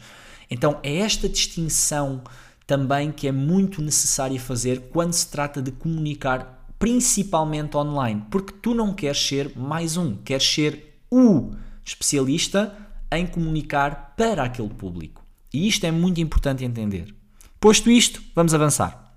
Então 0.51 0.79
é 0.83 0.99
esta 0.99 1.29
distinção 1.29 2.23
também 2.67 3.11
que 3.11 3.27
é 3.27 3.33
muito 3.33 3.81
necessária 3.83 4.39
fazer 4.39 4.89
quando 4.93 5.13
se 5.13 5.29
trata 5.31 5.63
de 5.63 5.73
comunicar 5.73 6.67
principalmente 6.79 7.77
online, 7.77 8.25
porque 8.31 8.53
tu 8.63 8.75
não 8.75 8.95
queres 8.95 9.21
ser 9.27 9.57
mais 9.57 9.97
um, 9.97 10.17
queres 10.17 10.47
ser 10.47 11.01
o 11.11 11.51
especialista 11.85 12.77
em 13.11 13.27
comunicar 13.27 14.15
para 14.17 14.45
aquele 14.45 14.69
público. 14.69 15.25
E 15.53 15.67
isto 15.67 15.85
é 15.85 15.91
muito 15.91 16.21
importante 16.21 16.65
entender. 16.65 17.15
Posto 17.59 17.91
isto, 17.91 18.23
vamos 18.35 18.55
avançar. 18.55 19.13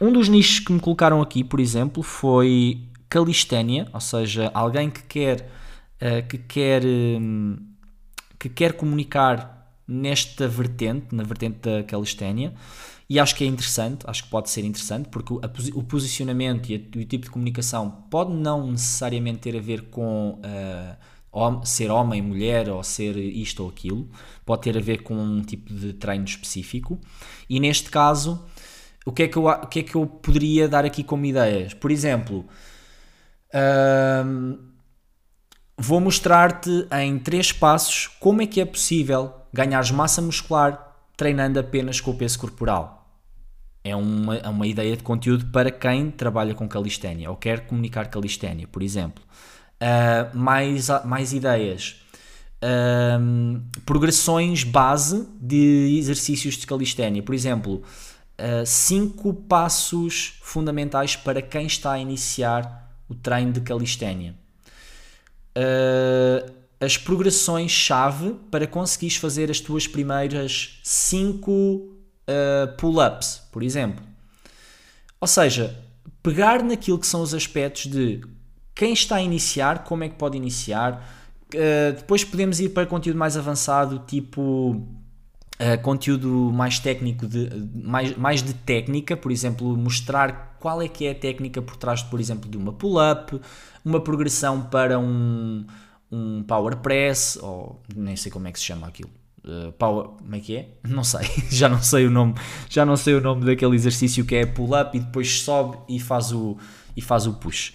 Um 0.00 0.12
dos 0.12 0.28
nichos 0.28 0.60
que 0.60 0.72
me 0.72 0.80
colocaram 0.80 1.20
aqui, 1.20 1.44
por 1.44 1.60
exemplo, 1.60 2.02
foi 2.02 2.80
calistenia, 3.08 3.86
ou 3.92 4.00
seja, 4.00 4.50
alguém 4.54 4.88
que 4.88 5.02
quer, 5.02 5.50
uh, 6.00 6.26
que 6.26 6.38
quer, 6.38 6.82
um, 6.84 7.58
que 8.40 8.48
quer 8.48 8.72
comunicar 8.72 9.70
nesta 9.86 10.48
vertente, 10.48 11.14
na 11.14 11.22
vertente 11.22 11.58
da 11.60 11.82
calistenia, 11.82 12.54
e 13.08 13.18
acho 13.18 13.34
que 13.34 13.44
é 13.44 13.46
interessante, 13.46 14.04
acho 14.08 14.24
que 14.24 14.30
pode 14.30 14.48
ser 14.48 14.64
interessante, 14.64 15.08
porque 15.10 15.34
o, 15.34 15.82
posicionamento 15.82 16.70
e, 16.70 16.76
o 16.76 17.04
tipo 17.04 17.24
de 17.24 17.30
comunicação 17.30 17.90
pode 18.08 18.32
não 18.32 18.70
necessariamente 18.70 19.40
ter 19.40 19.56
a 19.56 19.60
ver 19.60 19.90
com 19.90 20.40
uh, 21.32 21.66
ser 21.66 21.90
homem, 21.90 22.22
mulher, 22.22 22.70
ou 22.70 22.82
ser 22.82 23.16
isto 23.16 23.62
ou 23.64 23.68
aquilo, 23.68 24.08
pode 24.46 24.62
ter 24.62 24.78
a 24.78 24.80
ver 24.80 25.02
com 25.02 25.14
um 25.14 25.42
tipo 25.42 25.74
de 25.74 25.92
treino 25.92 26.24
específico, 26.24 26.98
e 27.48 27.60
neste 27.60 27.90
caso, 27.90 28.42
o 29.04 29.12
que 29.12 29.24
é 29.24 29.28
que 29.28 29.36
eu, 29.36 29.44
o 29.46 29.66
que 29.66 29.80
é 29.80 29.82
que 29.82 29.96
eu 29.96 30.06
poderia 30.06 30.66
dar 30.66 30.86
aqui 30.86 31.04
como 31.04 31.26
ideias? 31.26 31.74
Por 31.74 31.90
exemplo, 31.90 32.46
vou 35.80 35.98
mostrar-te 35.98 36.86
em 36.92 37.18
três 37.18 37.52
passos 37.52 38.06
como 38.20 38.42
é 38.42 38.46
que 38.46 38.60
é 38.60 38.66
possível 38.66 39.32
ganhar 39.50 39.90
massa 39.92 40.20
muscular 40.20 40.94
treinando 41.16 41.58
apenas 41.58 42.00
com 42.00 42.10
o 42.10 42.14
peso 42.14 42.38
corporal. 42.38 43.08
É 43.82 43.96
uma, 43.96 44.36
é 44.36 44.48
uma 44.48 44.66
ideia 44.66 44.94
de 44.94 45.02
conteúdo 45.02 45.46
para 45.46 45.70
quem 45.70 46.10
trabalha 46.10 46.54
com 46.54 46.68
calistenia 46.68 47.30
ou 47.30 47.36
quer 47.36 47.66
comunicar 47.66 48.08
calistenia, 48.08 48.68
por 48.68 48.82
exemplo. 48.82 49.24
Uh, 49.80 50.36
mais, 50.36 50.88
mais 51.06 51.32
ideias. 51.32 51.96
Uh, 52.62 53.62
progressões 53.86 54.64
base 54.64 55.26
de 55.40 55.96
exercícios 55.98 56.56
de 56.56 56.66
calistenia. 56.66 57.22
Por 57.22 57.34
exemplo, 57.34 57.76
uh, 57.76 58.66
cinco 58.66 59.32
passos 59.32 60.38
fundamentais 60.42 61.16
para 61.16 61.40
quem 61.40 61.66
está 61.66 61.92
a 61.92 61.98
iniciar 61.98 62.94
o 63.08 63.14
treino 63.14 63.52
de 63.52 63.62
calistenia. 63.62 64.39
Uh, 65.56 66.60
as 66.80 66.96
progressões-chave 66.96 68.36
para 68.50 68.66
conseguires 68.66 69.16
fazer 69.16 69.50
as 69.50 69.60
tuas 69.60 69.86
primeiras 69.86 70.80
5 70.82 71.50
uh, 71.50 71.92
pull-ups, 72.78 73.42
por 73.52 73.62
exemplo. 73.62 74.02
Ou 75.20 75.28
seja, 75.28 75.78
pegar 76.22 76.62
naquilo 76.62 76.98
que 76.98 77.06
são 77.06 77.20
os 77.20 77.34
aspectos 77.34 77.86
de 77.86 78.22
quem 78.74 78.94
está 78.94 79.16
a 79.16 79.22
iniciar, 79.22 79.84
como 79.84 80.04
é 80.04 80.08
que 80.08 80.14
pode 80.14 80.38
iniciar. 80.38 81.06
Uh, 81.54 81.92
depois 81.92 82.24
podemos 82.24 82.60
ir 82.60 82.70
para 82.70 82.86
conteúdo 82.86 83.18
mais 83.18 83.36
avançado, 83.36 83.98
tipo 84.06 84.86
Uh, 85.60 85.78
conteúdo 85.82 86.50
mais 86.50 86.78
técnico, 86.78 87.26
de, 87.26 87.50
mais, 87.74 88.16
mais 88.16 88.42
de 88.42 88.54
técnica, 88.54 89.14
por 89.14 89.30
exemplo, 89.30 89.76
mostrar 89.76 90.49
qual 90.60 90.80
é 90.82 90.86
que 90.86 91.06
é 91.06 91.12
a 91.12 91.14
técnica 91.14 91.60
por 91.60 91.76
trás, 91.76 92.02
por 92.02 92.20
exemplo, 92.20 92.48
de 92.48 92.56
uma 92.56 92.72
pull-up, 92.72 93.40
uma 93.84 94.00
progressão 94.00 94.62
para 94.62 94.98
um, 94.98 95.64
um 96.12 96.42
power 96.42 96.76
press, 96.76 97.38
ou 97.42 97.82
nem 97.96 98.14
sei 98.14 98.30
como 98.30 98.46
é 98.46 98.52
que 98.52 98.58
se 98.58 98.66
chama 98.66 98.86
aquilo. 98.86 99.10
Uh, 99.42 99.72
power, 99.72 100.08
como 100.08 100.36
é 100.36 100.38
que 100.38 100.56
é? 100.56 100.68
Não 100.86 101.02
sei, 101.02 101.26
já 101.50 101.66
não 101.66 101.82
sei 101.82 102.06
o 102.06 102.10
nome, 102.10 102.34
já 102.68 102.84
não 102.84 102.94
sei 102.94 103.14
o 103.14 103.22
nome 103.22 103.46
daquele 103.46 103.74
exercício 103.74 104.22
que 104.26 104.36
é 104.36 104.44
pull-up 104.44 104.94
e 104.94 105.00
depois 105.00 105.40
sobe 105.40 105.78
e 105.88 105.98
faz 105.98 106.30
o, 106.30 106.58
e 106.94 107.00
faz 107.00 107.26
o 107.26 107.32
push. 107.32 107.72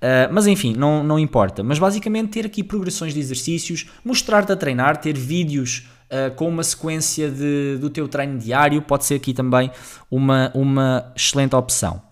Uh, 0.00 0.32
mas 0.32 0.46
enfim, 0.46 0.72
não, 0.74 1.02
não 1.02 1.18
importa. 1.18 1.64
Mas 1.64 1.78
basicamente 1.78 2.30
ter 2.30 2.46
aqui 2.46 2.62
progressões 2.62 3.12
de 3.12 3.18
exercícios, 3.18 3.86
mostrar-te 4.04 4.52
a 4.52 4.56
treinar, 4.56 4.98
ter 4.98 5.18
vídeos 5.18 5.88
uh, 6.10 6.34
com 6.36 6.48
uma 6.48 6.62
sequência 6.62 7.28
de, 7.28 7.76
do 7.78 7.90
teu 7.90 8.06
treino 8.06 8.38
diário, 8.38 8.80
pode 8.80 9.04
ser 9.04 9.16
aqui 9.16 9.34
também 9.34 9.70
uma, 10.10 10.50
uma 10.54 11.12
excelente 11.16 11.56
opção. 11.56 12.09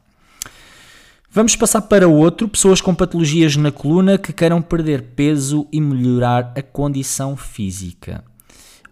Vamos 1.39 1.55
passar 1.55 1.83
para 1.83 2.09
outro, 2.09 2.49
pessoas 2.49 2.81
com 2.81 2.93
patologias 2.93 3.55
na 3.55 3.71
coluna 3.71 4.19
que 4.19 4.33
queiram 4.33 4.61
perder 4.61 5.15
peso 5.15 5.69
e 5.71 5.81
melhorar 5.81 6.53
a 6.57 6.61
condição 6.61 7.37
física. 7.37 8.25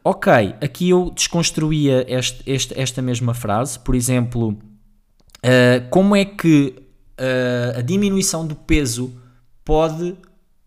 Ok, 0.04 0.32
aqui 0.60 0.90
eu 0.90 1.10
desconstruía 1.12 2.06
este, 2.06 2.48
este, 2.48 2.80
esta 2.80 3.02
mesma 3.02 3.34
frase, 3.34 3.80
por 3.80 3.96
exemplo, 3.96 4.50
uh, 4.50 5.88
como 5.90 6.14
é 6.14 6.24
que 6.24 6.76
uh, 7.18 7.80
a 7.80 7.82
diminuição 7.82 8.46
do 8.46 8.54
peso 8.54 9.20
pode 9.64 10.16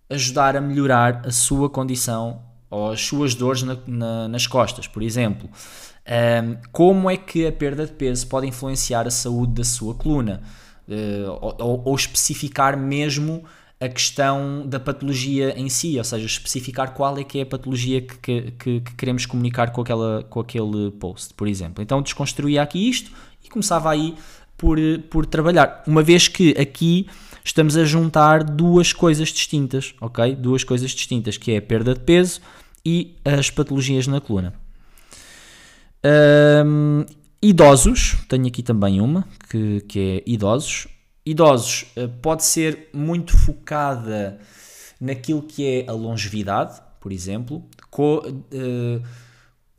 ajudar 0.10 0.58
a 0.58 0.62
melhorar 0.62 1.22
a 1.26 1.32
sua 1.32 1.70
condição 1.70 2.42
ou 2.70 2.92
as 2.92 3.00
suas 3.00 3.34
dores 3.34 3.64
na, 3.64 3.78
na, 3.88 4.28
nas 4.28 4.46
costas, 4.46 4.86
por 4.86 5.02
exemplo. 5.02 5.50
Um, 6.06 6.58
como 6.74 7.10
é 7.10 7.16
que 7.16 7.48
a 7.48 7.54
perda 7.54 7.86
de 7.86 7.94
peso 7.94 8.28
pode 8.28 8.46
influenciar 8.46 9.08
a 9.08 9.12
saúde 9.12 9.54
da 9.54 9.64
sua 9.64 9.96
coluna? 9.96 10.42
Uh, 10.90 11.38
ou, 11.60 11.84
ou, 11.86 11.96
especificar 11.96 12.76
mesmo 12.76 13.44
a 13.80 13.88
questão 13.88 14.66
da 14.66 14.80
patologia 14.80 15.54
em 15.56 15.70
si, 15.70 16.00
ou 16.00 16.04
seja, 16.04 16.26
especificar 16.26 16.96
qual 16.96 17.16
é 17.20 17.24
que 17.24 17.38
é 17.38 17.44
a 17.44 17.46
patologia 17.46 18.02
que, 18.02 18.52
que, 18.52 18.82
que 18.82 18.96
queremos 18.96 19.28
comunicar 19.28 19.72
com, 19.72 19.82
aquela, 19.82 20.26
com 20.30 20.40
aquele 20.40 20.90
post, 21.00 21.34
por 21.36 21.48
exemplo. 21.48 21.84
Então 21.84 22.02
desconstruía 22.02 22.64
aqui 22.64 22.90
isto 22.90 23.12
e 23.46 23.50
começava 23.50 23.92
aí 23.92 24.16
por, 24.58 24.78
por 25.10 25.26
trabalhar. 25.26 25.84
Uma 25.86 26.02
vez 26.02 26.28
que 26.28 26.56
aqui 26.60 27.08
estamos 27.44 27.78
a 27.78 27.86
juntar 27.86 28.44
duas 28.44 28.92
coisas 28.92 29.30
distintas, 29.30 29.94
ok? 30.02 30.36
Duas 30.36 30.64
coisas 30.64 30.92
distintas, 30.92 31.38
que 31.38 31.52
é 31.52 31.58
a 31.58 31.62
perda 31.62 31.94
de 31.94 32.02
peso 32.02 32.42
e 32.86 33.16
as 33.24 33.50
patologias 33.50 34.08
na 34.08 34.20
coluna. 34.20 34.54
Um, 36.66 37.06
idosos, 37.42 38.18
tenho 38.28 38.48
aqui 38.48 38.62
também 38.62 39.02
uma, 39.02 39.28
que, 39.50 39.82
que 39.82 40.00
é 40.00 40.24
idosos. 40.26 40.88
Idosos 41.26 41.86
uh, 41.96 42.10
pode 42.22 42.44
ser 42.44 42.90
muito 42.94 43.38
focada 43.38 44.40
naquilo 45.00 45.42
que 45.44 45.66
é 45.66 45.90
a 45.90 45.94
longevidade, 45.94 46.82
por 47.00 47.12
exemplo. 47.12 47.64
Co, 47.90 48.28
uh, 48.28 49.04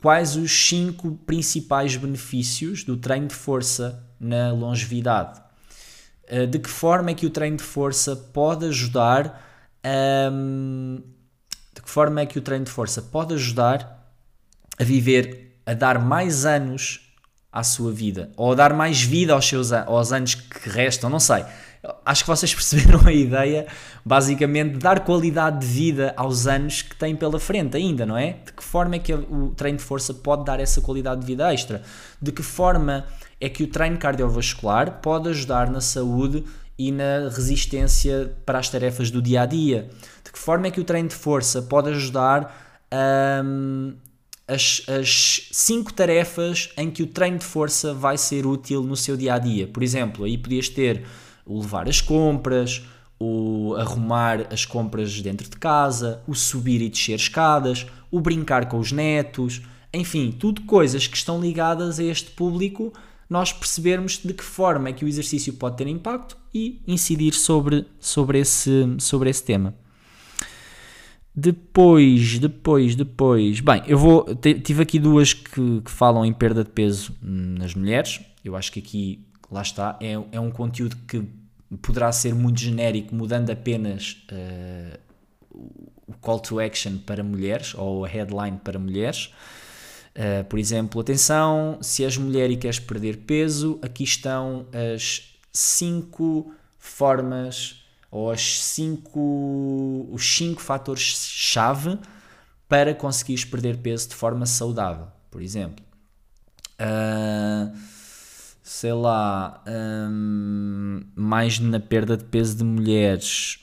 quais 0.01 0.35
os 0.35 0.51
cinco 0.51 1.11
principais 1.25 1.95
benefícios 1.95 2.83
do 2.83 2.97
treino 2.97 3.27
de 3.27 3.35
força 3.35 4.03
na 4.19 4.51
longevidade? 4.51 5.41
Uh, 6.31 6.47
de 6.47 6.59
que 6.59 6.69
forma 6.69 7.11
é 7.11 7.13
que 7.13 7.25
o 7.25 7.29
treino 7.29 7.57
de 7.57 7.63
força 7.63 8.15
pode 8.15 8.65
ajudar. 8.65 9.49
Um, 10.31 11.01
de 11.73 11.81
que 11.81 11.89
forma 11.89 12.21
é 12.21 12.25
que 12.25 12.37
o 12.37 12.41
treino 12.41 12.65
de 12.65 12.71
força 12.71 13.01
pode 13.01 13.33
ajudar 13.33 14.13
a 14.79 14.83
viver, 14.83 15.59
a 15.65 15.73
dar 15.73 15.99
mais 15.99 16.45
anos 16.45 17.10
à 17.51 17.63
sua 17.63 17.91
vida, 17.91 18.31
ou 18.37 18.53
a 18.53 18.55
dar 18.55 18.73
mais 18.73 19.01
vida 19.01 19.33
aos 19.33 19.47
seus 19.47 19.73
aos 19.73 20.13
anos 20.13 20.35
que 20.35 20.69
restam, 20.69 21.09
não 21.09 21.19
sei. 21.19 21.43
Acho 22.05 22.23
que 22.23 22.29
vocês 22.29 22.53
perceberam 22.55 23.01
a 23.05 23.11
ideia, 23.11 23.67
basicamente, 24.05 24.73
de 24.73 24.79
dar 24.79 25.01
qualidade 25.01 25.59
de 25.59 25.65
vida 25.65 26.13
aos 26.15 26.47
anos 26.47 26.81
que 26.83 26.95
têm 26.95 27.15
pela 27.15 27.39
frente 27.39 27.75
ainda, 27.75 28.05
não 28.05 28.15
é? 28.15 28.37
De 28.45 28.53
que 28.53 28.63
forma 28.63 28.95
é 28.95 28.99
que 28.99 29.13
o 29.13 29.53
treino 29.55 29.79
de 29.79 29.83
força 29.83 30.13
pode 30.13 30.45
dar 30.45 30.59
essa 30.59 30.79
qualidade 30.79 31.21
de 31.21 31.27
vida 31.27 31.51
extra? 31.51 31.81
De 32.21 32.31
que 32.31 32.43
forma 32.43 33.05
é 33.39 33.49
que 33.49 33.63
o 33.63 33.67
treino 33.67 33.97
cardiovascular 33.97 35.01
pode 35.01 35.29
ajudar 35.29 35.69
na 35.69 35.81
saúde 35.81 36.45
e 36.77 36.91
na 36.91 37.29
resistência 37.29 38.33
para 38.45 38.59
as 38.59 38.69
tarefas 38.69 39.11
do 39.11 39.21
dia 39.21 39.41
a 39.41 39.45
dia. 39.45 39.89
De 40.23 40.31
que 40.31 40.39
forma 40.39 40.67
é 40.67 40.71
que 40.71 40.79
o 40.79 40.83
treino 40.83 41.09
de 41.09 41.15
força 41.15 41.61
pode 41.61 41.89
ajudar 41.89 42.79
um, 43.43 43.95
as, 44.53 44.83
as 44.87 45.47
cinco 45.51 45.93
tarefas 45.93 46.69
em 46.77 46.91
que 46.91 47.03
o 47.03 47.07
treino 47.07 47.37
de 47.37 47.45
força 47.45 47.93
vai 47.93 48.17
ser 48.17 48.45
útil 48.45 48.83
no 48.83 48.95
seu 48.95 49.15
dia 49.15 49.35
a 49.35 49.39
dia? 49.39 49.67
Por 49.67 49.81
exemplo, 49.81 50.25
aí 50.25 50.37
podias 50.37 50.67
ter 50.67 51.03
o 51.45 51.61
levar 51.61 51.87
as 51.87 52.01
compras, 52.01 52.83
o 53.19 53.75
arrumar 53.77 54.47
as 54.51 54.65
compras 54.65 55.21
dentro 55.21 55.49
de 55.49 55.57
casa, 55.57 56.21
o 56.27 56.35
subir 56.35 56.81
e 56.81 56.89
descer 56.89 57.15
escadas, 57.15 57.85
o 58.09 58.19
brincar 58.19 58.67
com 58.67 58.79
os 58.79 58.91
netos, 58.91 59.61
enfim, 59.93 60.31
tudo 60.31 60.61
coisas 60.63 61.07
que 61.07 61.17
estão 61.17 61.39
ligadas 61.39 61.99
a 61.99 62.03
este 62.03 62.31
público 62.31 62.93
nós 63.31 63.53
percebermos 63.53 64.17
de 64.17 64.33
que 64.33 64.43
forma 64.43 64.89
é 64.89 64.93
que 64.93 65.05
o 65.05 65.07
exercício 65.07 65.53
pode 65.53 65.77
ter 65.77 65.87
impacto 65.87 66.35
e 66.53 66.81
incidir 66.85 67.33
sobre, 67.33 67.87
sobre, 67.97 68.39
esse, 68.39 68.97
sobre 68.99 69.29
esse 69.29 69.41
tema. 69.41 69.73
Depois, 71.33 72.39
depois, 72.39 72.95
depois. 72.95 73.59
Bem, 73.61 73.83
eu 73.87 73.97
vou. 73.97 74.25
Tive 74.35 74.83
aqui 74.83 74.99
duas 74.99 75.33
que, 75.33 75.81
que, 75.81 75.91
falam 75.91 76.25
em 76.25 76.33
perda 76.33 76.63
de 76.63 76.69
peso 76.69 77.15
nas 77.21 77.73
mulheres. 77.73 78.19
Eu 78.43 78.55
acho 78.55 78.71
que 78.71 78.79
aqui, 78.79 79.25
lá 79.49 79.61
está, 79.61 79.97
é, 80.01 80.13
é 80.31 80.39
um 80.39 80.51
conteúdo 80.51 80.97
que 81.07 81.23
poderá 81.81 82.11
ser 82.11 82.35
muito 82.35 82.59
genérico, 82.59 83.15
mudando 83.15 83.49
apenas 83.49 84.25
uh, 84.31 84.99
o 86.05 86.13
call 86.19 86.39
to 86.39 86.59
action 86.59 86.97
para 86.97 87.23
mulheres 87.23 87.73
ou 87.75 88.03
a 88.03 88.07
headline 88.07 88.57
para 88.57 88.77
mulheres. 88.77 89.33
Uh, 90.13 90.43
por 90.49 90.59
exemplo, 90.59 90.99
atenção, 90.99 91.77
se 91.81 92.03
és 92.03 92.17
mulher 92.17 92.51
e 92.51 92.57
queres 92.57 92.79
perder 92.79 93.19
peso, 93.19 93.79
aqui 93.81 94.03
estão 94.03 94.67
as 94.73 95.37
5 95.53 96.53
formas 96.77 97.80
as 98.11 98.61
cinco, 98.63 100.09
os 100.11 100.35
5 100.35 100.61
fatores-chave 100.61 101.97
para 102.67 102.93
conseguires 102.93 103.45
perder 103.45 103.77
peso 103.77 104.09
de 104.09 104.15
forma 104.15 104.45
saudável, 104.45 105.07
por 105.29 105.41
exemplo. 105.41 105.83
Uh, 106.79 107.75
sei 108.63 108.93
lá, 108.93 109.63
um, 109.67 111.01
mais 111.15 111.59
na 111.59 111.79
perda 111.79 112.17
de 112.17 112.23
peso 112.25 112.57
de 112.57 112.63
mulheres, 112.63 113.59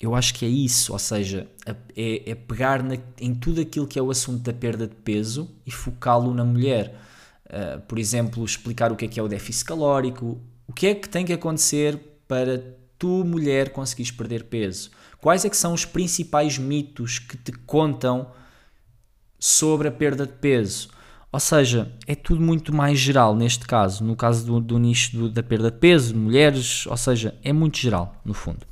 eu 0.00 0.14
acho 0.14 0.34
que 0.34 0.44
é 0.44 0.48
isso, 0.48 0.92
ou 0.92 0.98
seja, 0.98 1.46
é, 1.94 2.30
é 2.30 2.34
pegar 2.34 2.82
na, 2.82 2.96
em 3.20 3.34
tudo 3.34 3.60
aquilo 3.60 3.86
que 3.86 3.98
é 3.98 4.02
o 4.02 4.10
assunto 4.10 4.42
da 4.42 4.52
perda 4.52 4.86
de 4.86 4.94
peso 4.96 5.50
e 5.66 5.70
focá-lo 5.70 6.32
na 6.34 6.44
mulher. 6.44 6.98
Uh, 7.46 7.80
por 7.82 7.98
exemplo, 7.98 8.44
explicar 8.44 8.92
o 8.92 8.96
que 8.96 9.04
é 9.04 9.08
que 9.08 9.20
é 9.20 9.22
o 9.22 9.28
déficit 9.28 9.66
calórico, 9.66 10.40
o 10.66 10.72
que 10.72 10.86
é 10.86 10.94
que 10.94 11.08
tem 11.08 11.24
que 11.26 11.32
acontecer 11.32 11.98
para 12.26 12.79
tu, 13.00 13.24
mulher, 13.24 13.70
conseguires 13.70 14.12
perder 14.12 14.44
peso. 14.44 14.90
Quais 15.20 15.44
é 15.44 15.50
que 15.50 15.56
são 15.56 15.72
os 15.72 15.86
principais 15.86 16.58
mitos 16.58 17.18
que 17.18 17.36
te 17.36 17.50
contam 17.50 18.30
sobre 19.38 19.88
a 19.88 19.90
perda 19.90 20.26
de 20.26 20.34
peso? 20.34 20.90
Ou 21.32 21.40
seja, 21.40 21.90
é 22.06 22.14
tudo 22.14 22.42
muito 22.42 22.74
mais 22.74 22.98
geral 22.98 23.34
neste 23.34 23.66
caso, 23.66 24.04
no 24.04 24.14
caso 24.14 24.44
do, 24.44 24.60
do 24.60 24.78
nicho 24.78 25.16
do, 25.16 25.30
da 25.30 25.42
perda 25.42 25.70
de 25.70 25.78
peso, 25.78 26.14
mulheres, 26.14 26.86
ou 26.86 26.96
seja, 26.96 27.34
é 27.42 27.52
muito 27.52 27.78
geral 27.78 28.20
no 28.24 28.34
fundo. 28.34 28.66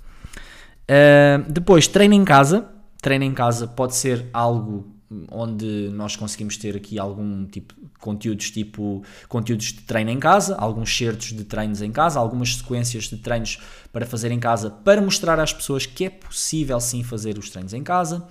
Uh, 0.85 1.51
depois, 1.51 1.89
treino 1.89 2.15
em 2.15 2.25
casa. 2.25 2.69
Treino 3.01 3.25
em 3.25 3.33
casa 3.33 3.67
pode 3.67 3.95
ser 3.95 4.27
algo 4.33 4.93
onde 5.31 5.89
nós 5.91 6.17
conseguimos 6.17 6.57
ter 6.57 6.77
aqui 6.77 6.99
algum 6.99 7.47
tipo 7.47 7.75
conteúdos, 7.99 8.51
tipo 8.51 9.03
conteúdos 9.29 9.67
de 9.67 9.81
treino 9.81 10.11
em 10.11 10.19
casa, 10.19 10.57
alguns 10.57 10.97
certos 10.97 11.33
de 11.33 11.45
treinos 11.45 11.83
em 11.83 11.91
casa, 11.91 12.19
algumas 12.19 12.57
sequências 12.57 13.05
de 13.05 13.17
treinos 13.17 13.59
para 13.93 14.07
fazer 14.07 14.31
em 14.31 14.41
casa, 14.41 14.71
para 14.71 15.01
mostrar 15.01 15.39
às 15.41 15.53
pessoas 15.53 15.87
que 15.87 16.05
é 16.05 16.11
possível 16.11 16.81
sim 16.81 17.03
fazer 17.03 17.39
os 17.39 17.51
treinos 17.51 17.75
em 17.75 17.83
casa. 17.83 18.27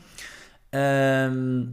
Um, 1.32 1.72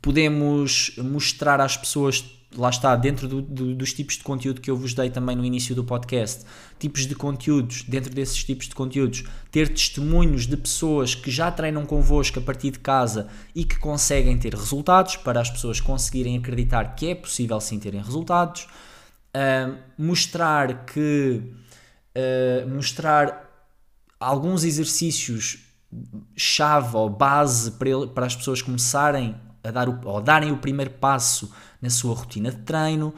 podemos 0.00 0.96
mostrar 0.98 1.60
às 1.60 1.76
pessoas 1.76 2.24
lá 2.56 2.70
está, 2.70 2.94
dentro 2.96 3.26
do, 3.28 3.42
do, 3.42 3.74
dos 3.74 3.92
tipos 3.92 4.16
de 4.16 4.22
conteúdo 4.22 4.60
que 4.60 4.70
eu 4.70 4.76
vos 4.76 4.94
dei 4.94 5.10
também 5.10 5.34
no 5.36 5.44
início 5.44 5.74
do 5.74 5.84
podcast, 5.84 6.44
tipos 6.78 7.06
de 7.06 7.14
conteúdos, 7.14 7.82
dentro 7.82 8.12
desses 8.12 8.42
tipos 8.44 8.68
de 8.68 8.74
conteúdos, 8.74 9.24
ter 9.50 9.68
testemunhos 9.68 10.46
de 10.46 10.56
pessoas 10.56 11.14
que 11.14 11.30
já 11.30 11.50
treinam 11.50 11.86
convosco 11.86 12.38
a 12.38 12.42
partir 12.42 12.70
de 12.72 12.78
casa 12.78 13.28
e 13.54 13.64
que 13.64 13.78
conseguem 13.78 14.38
ter 14.38 14.54
resultados, 14.54 15.16
para 15.16 15.40
as 15.40 15.50
pessoas 15.50 15.80
conseguirem 15.80 16.36
acreditar 16.36 16.94
que 16.94 17.08
é 17.08 17.14
possível 17.14 17.60
sim 17.60 17.78
terem 17.78 18.02
resultados, 18.02 18.66
uh, 19.36 19.76
mostrar 19.96 20.84
que 20.84 21.42
uh, 22.16 22.68
mostrar 22.68 23.50
alguns 24.18 24.64
exercícios 24.64 25.58
chave 26.36 26.96
ou 26.96 27.10
base 27.10 27.72
para, 27.72 27.88
ele, 27.88 28.06
para 28.06 28.26
as 28.26 28.34
pessoas 28.34 28.62
começarem 28.62 29.34
a 29.62 29.70
dar 29.70 29.88
o, 29.88 30.00
ou 30.04 30.20
darem 30.20 30.52
o 30.52 30.56
primeiro 30.56 30.90
passo 30.92 31.52
na 31.80 31.90
sua 31.90 32.14
rotina 32.14 32.50
de 32.50 32.58
treino, 32.58 33.14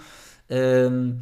um, 0.91 1.19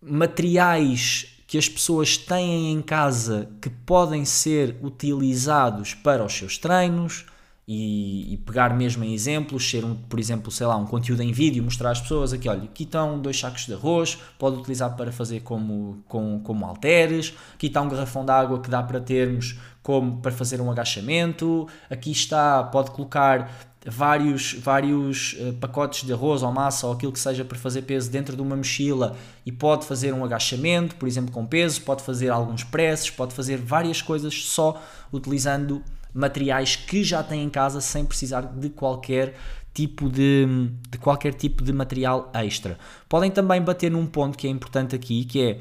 materiais 0.00 1.34
que 1.46 1.56
as 1.56 1.68
pessoas 1.68 2.16
têm 2.16 2.72
em 2.72 2.82
casa 2.82 3.48
que 3.60 3.70
podem 3.70 4.24
ser 4.24 4.76
utilizados 4.82 5.94
para 5.94 6.24
os 6.24 6.32
seus 6.34 6.58
treinos 6.58 7.24
e, 7.70 8.32
e, 8.32 8.36
pegar 8.38 8.74
mesmo 8.74 9.04
em 9.04 9.12
exemplos, 9.12 9.68
ser 9.68 9.84
um, 9.84 9.94
por 9.94 10.18
exemplo, 10.18 10.50
sei 10.50 10.66
lá, 10.66 10.74
um 10.74 10.86
conteúdo 10.86 11.22
em 11.22 11.32
vídeo, 11.32 11.62
mostrar 11.62 11.90
às 11.90 12.00
pessoas 12.00 12.32
aqui, 12.32 12.48
olha, 12.48 12.62
aqui 12.62 12.84
estão 12.84 13.20
dois 13.20 13.38
sacos 13.38 13.66
de 13.66 13.74
arroz, 13.74 14.18
pode 14.38 14.56
utilizar 14.56 14.96
para 14.96 15.12
fazer 15.12 15.40
como, 15.40 16.02
como, 16.08 16.40
como 16.40 16.64
halteres, 16.64 17.34
aqui 17.54 17.66
está 17.66 17.82
um 17.82 17.88
garrafão 17.90 18.24
de 18.24 18.32
água 18.32 18.58
que 18.60 18.70
dá 18.70 18.82
para 18.82 18.98
termos 19.00 19.58
como 19.82 20.18
para 20.22 20.32
fazer 20.32 20.62
um 20.62 20.70
agachamento, 20.70 21.68
aqui 21.90 22.10
está, 22.10 22.64
pode 22.64 22.90
colocar 22.90 23.67
vários, 23.90 24.54
vários 24.54 25.34
uh, 25.34 25.52
pacotes 25.54 26.04
de 26.04 26.12
arroz 26.12 26.42
ou 26.42 26.52
massa 26.52 26.86
ou 26.86 26.92
aquilo 26.92 27.12
que 27.12 27.18
seja 27.18 27.44
para 27.44 27.58
fazer 27.58 27.82
peso 27.82 28.10
dentro 28.10 28.36
de 28.36 28.42
uma 28.42 28.54
mochila 28.54 29.16
e 29.46 29.50
pode 29.50 29.86
fazer 29.86 30.12
um 30.12 30.24
agachamento, 30.24 30.94
por 30.96 31.08
exemplo, 31.08 31.32
com 31.32 31.46
peso, 31.46 31.82
pode 31.82 32.02
fazer 32.02 32.28
alguns 32.28 32.62
presses, 32.64 33.10
pode 33.10 33.34
fazer 33.34 33.56
várias 33.56 34.02
coisas 34.02 34.34
só 34.44 34.80
utilizando 35.12 35.82
materiais 36.12 36.76
que 36.76 37.02
já 37.02 37.22
tem 37.22 37.42
em 37.42 37.50
casa 37.50 37.80
sem 37.80 38.04
precisar 38.04 38.42
de 38.42 38.68
qualquer 38.68 39.34
tipo 39.72 40.08
de, 40.08 40.70
de 40.90 40.98
qualquer 40.98 41.32
tipo 41.34 41.62
de 41.62 41.72
material 41.72 42.30
extra. 42.34 42.78
Podem 43.08 43.30
também 43.30 43.62
bater 43.62 43.90
num 43.90 44.06
ponto 44.06 44.36
que 44.36 44.46
é 44.46 44.50
importante 44.50 44.94
aqui, 44.94 45.24
que 45.24 45.42
é 45.42 45.60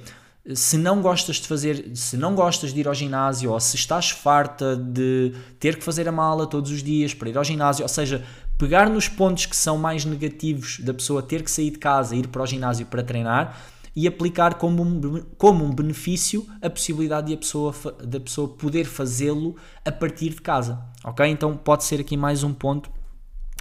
se 0.55 0.77
não 0.77 1.01
gostas 1.01 1.37
de 1.37 1.47
fazer, 1.47 1.91
se 1.93 2.15
não 2.15 2.33
gostas 2.33 2.73
de 2.73 2.79
ir 2.79 2.87
ao 2.87 2.93
ginásio 2.93 3.51
ou 3.51 3.59
se 3.59 3.75
estás 3.75 4.09
farta 4.09 4.75
de 4.75 5.33
ter 5.59 5.77
que 5.77 5.83
fazer 5.83 6.07
a 6.07 6.11
mala 6.11 6.47
todos 6.47 6.71
os 6.71 6.81
dias 6.81 7.13
para 7.13 7.29
ir 7.29 7.37
ao 7.37 7.43
ginásio, 7.43 7.83
ou 7.83 7.89
seja, 7.89 8.23
pegar 8.57 8.89
nos 8.89 9.07
pontos 9.07 9.45
que 9.45 9.55
são 9.55 9.77
mais 9.77 10.05
negativos 10.05 10.79
da 10.79 10.93
pessoa 10.93 11.21
ter 11.21 11.43
que 11.43 11.51
sair 11.51 11.71
de 11.71 11.77
casa 11.77 12.15
ir 12.15 12.27
para 12.27 12.41
o 12.41 12.45
ginásio 12.45 12.85
para 12.85 13.03
treinar 13.03 13.57
e 13.95 14.07
aplicar 14.07 14.55
como 14.55 14.83
um, 14.83 15.23
como 15.37 15.65
um 15.65 15.73
benefício 15.73 16.45
a 16.61 16.69
possibilidade 16.69 17.27
de 17.27 17.33
a 17.33 17.37
pessoa, 17.37 17.73
da 18.03 18.19
pessoa 18.19 18.47
poder 18.47 18.85
fazê-lo 18.85 19.55
a 19.83 19.91
partir 19.91 20.29
de 20.29 20.41
casa, 20.41 20.79
ok? 21.03 21.25
Então 21.25 21.57
pode 21.57 21.83
ser 21.83 21.99
aqui 21.99 22.15
mais 22.15 22.43
um 22.43 22.53
ponto 22.53 22.91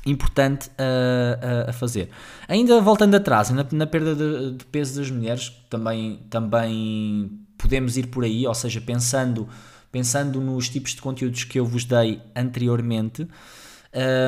importante 0.06 0.70
a, 0.78 1.66
a, 1.66 1.70
a, 1.70 1.72
fazer. 1.72 2.08
Ainda 2.48 2.80
voltando 2.80 3.14
atrás, 3.16 3.50
na, 3.50 3.66
na 3.72 3.86
perda 3.86 4.14
de, 4.14 4.52
de, 4.52 4.64
peso 4.66 5.00
das 5.00 5.10
mulheres, 5.10 5.50
também, 5.68 6.20
também 6.30 7.40
podemos 7.58 7.96
ir 7.96 8.06
por 8.06 8.24
aí, 8.24 8.46
ou 8.46 8.54
seja, 8.54 8.80
pensando, 8.80 9.48
pensando 9.90 10.40
nos 10.40 10.68
tipos 10.68 10.92
de 10.92 11.02
conteúdos 11.02 11.44
que 11.44 11.58
eu 11.58 11.66
vos 11.66 11.84
dei 11.84 12.22
anteriormente. 12.34 13.28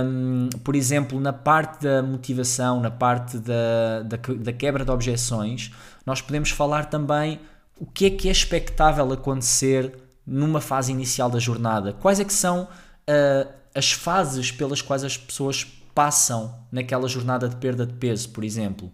Um, 0.05 0.49
por 0.65 0.75
exemplo, 0.75 1.21
na 1.21 1.33
parte 1.33 1.83
da 1.83 2.03
motivação, 2.03 2.81
na 2.81 2.91
parte 2.91 3.39
da, 3.39 4.03
da, 4.03 4.17
da, 4.17 4.53
quebra 4.53 4.85
de 4.85 4.91
objeções, 4.91 5.71
nós 6.07 6.23
podemos 6.23 6.51
falar 6.51 6.87
também 6.87 7.39
o 7.79 7.87
que 7.87 8.07
é 8.07 8.11
que 8.11 8.29
é 8.29 8.33
expectável 8.33 9.13
acontecer 9.13 9.95
numa 10.27 10.61
fase 10.61 10.91
inicial 10.91 11.31
da 11.31 11.39
jornada. 11.39 11.93
Quais 11.93 12.19
é 12.19 12.25
que 12.25 12.33
são 12.33 12.63
uh, 12.63 13.58
as 13.75 13.93
fases 13.93 14.51
pelas 14.51 14.83
quais 14.83 15.05
as 15.05 15.17
pessoas 15.17 15.65
passam 15.95 16.55
naquela 16.71 17.09
jornada 17.09 17.49
de 17.49 17.57
perda 17.57 17.85
de 17.85 17.95
peso, 17.95 18.29
por 18.31 18.45
exemplo. 18.45 18.93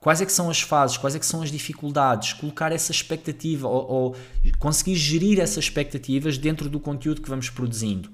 Quais 0.00 0.20
é 0.20 0.26
que 0.26 0.32
são 0.32 0.50
as 0.50 0.60
fases, 0.60 0.96
quais 0.98 1.14
é 1.14 1.18
que 1.18 1.24
são 1.24 1.40
as 1.40 1.50
dificuldades, 1.50 2.34
colocar 2.34 2.72
essa 2.72 2.92
expectativa 2.92 3.66
ou, 3.66 3.90
ou 3.90 4.16
conseguir 4.58 4.96
gerir 4.96 5.40
essas 5.40 5.64
expectativas 5.64 6.36
dentro 6.36 6.68
do 6.68 6.78
conteúdo 6.78 7.22
que 7.22 7.28
vamos 7.30 7.48
produzindo. 7.48 8.10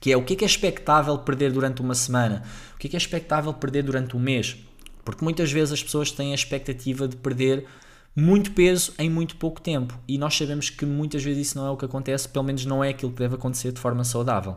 Que 0.00 0.12
é 0.12 0.16
o 0.16 0.24
que 0.24 0.32
é 0.32 0.36
que 0.36 0.44
é 0.44 0.46
expectável 0.46 1.18
perder 1.18 1.52
durante 1.52 1.82
uma 1.82 1.94
semana, 1.94 2.42
o 2.74 2.78
que 2.78 2.86
é 2.86 2.90
que 2.90 2.96
é 2.96 2.98
expectável 2.98 3.52
perder 3.52 3.82
durante 3.82 4.16
um 4.16 4.20
mês. 4.20 4.56
Porque 5.04 5.22
muitas 5.22 5.52
vezes 5.52 5.72
as 5.72 5.82
pessoas 5.82 6.10
têm 6.10 6.32
a 6.32 6.34
expectativa 6.34 7.06
de 7.06 7.16
perder 7.16 7.66
muito 8.16 8.52
peso 8.52 8.94
em 8.98 9.10
muito 9.10 9.36
pouco 9.36 9.60
tempo. 9.60 9.98
E 10.08 10.16
nós 10.16 10.34
sabemos 10.36 10.70
que 10.70 10.86
muitas 10.86 11.22
vezes 11.22 11.48
isso 11.48 11.58
não 11.58 11.66
é 11.66 11.70
o 11.70 11.76
que 11.76 11.84
acontece, 11.84 12.28
pelo 12.28 12.44
menos 12.44 12.64
não 12.64 12.82
é 12.82 12.88
aquilo 12.88 13.12
que 13.12 13.18
deve 13.18 13.34
acontecer 13.34 13.72
de 13.72 13.80
forma 13.80 14.04
saudável. 14.04 14.56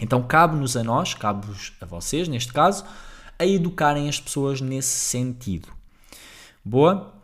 Então 0.00 0.22
cabe-nos 0.22 0.76
a 0.76 0.84
nós, 0.84 1.14
cabe-vos 1.14 1.72
a 1.80 1.86
vocês, 1.86 2.28
neste 2.28 2.52
caso, 2.52 2.84
a 3.38 3.46
educarem 3.46 4.08
as 4.08 4.20
pessoas 4.20 4.60
nesse 4.60 4.96
sentido. 4.96 5.68
Boa? 6.64 7.14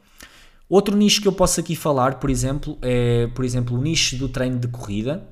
Outro 0.69 0.97
nicho 0.97 1.21
que 1.21 1.29
eu 1.29 1.33
posso 1.33 1.61
aqui 1.61 1.77
falar, 1.77 2.19
por 2.19 2.31
exemplo, 2.31 2.79
é 2.81 3.27
por 3.29 3.45
exemplo, 3.45 3.77
o 3.77 3.81
nicho 3.81 4.17
do 4.17 4.29
treino 4.29 4.59
de 4.59 4.69
corrida. 4.69 5.29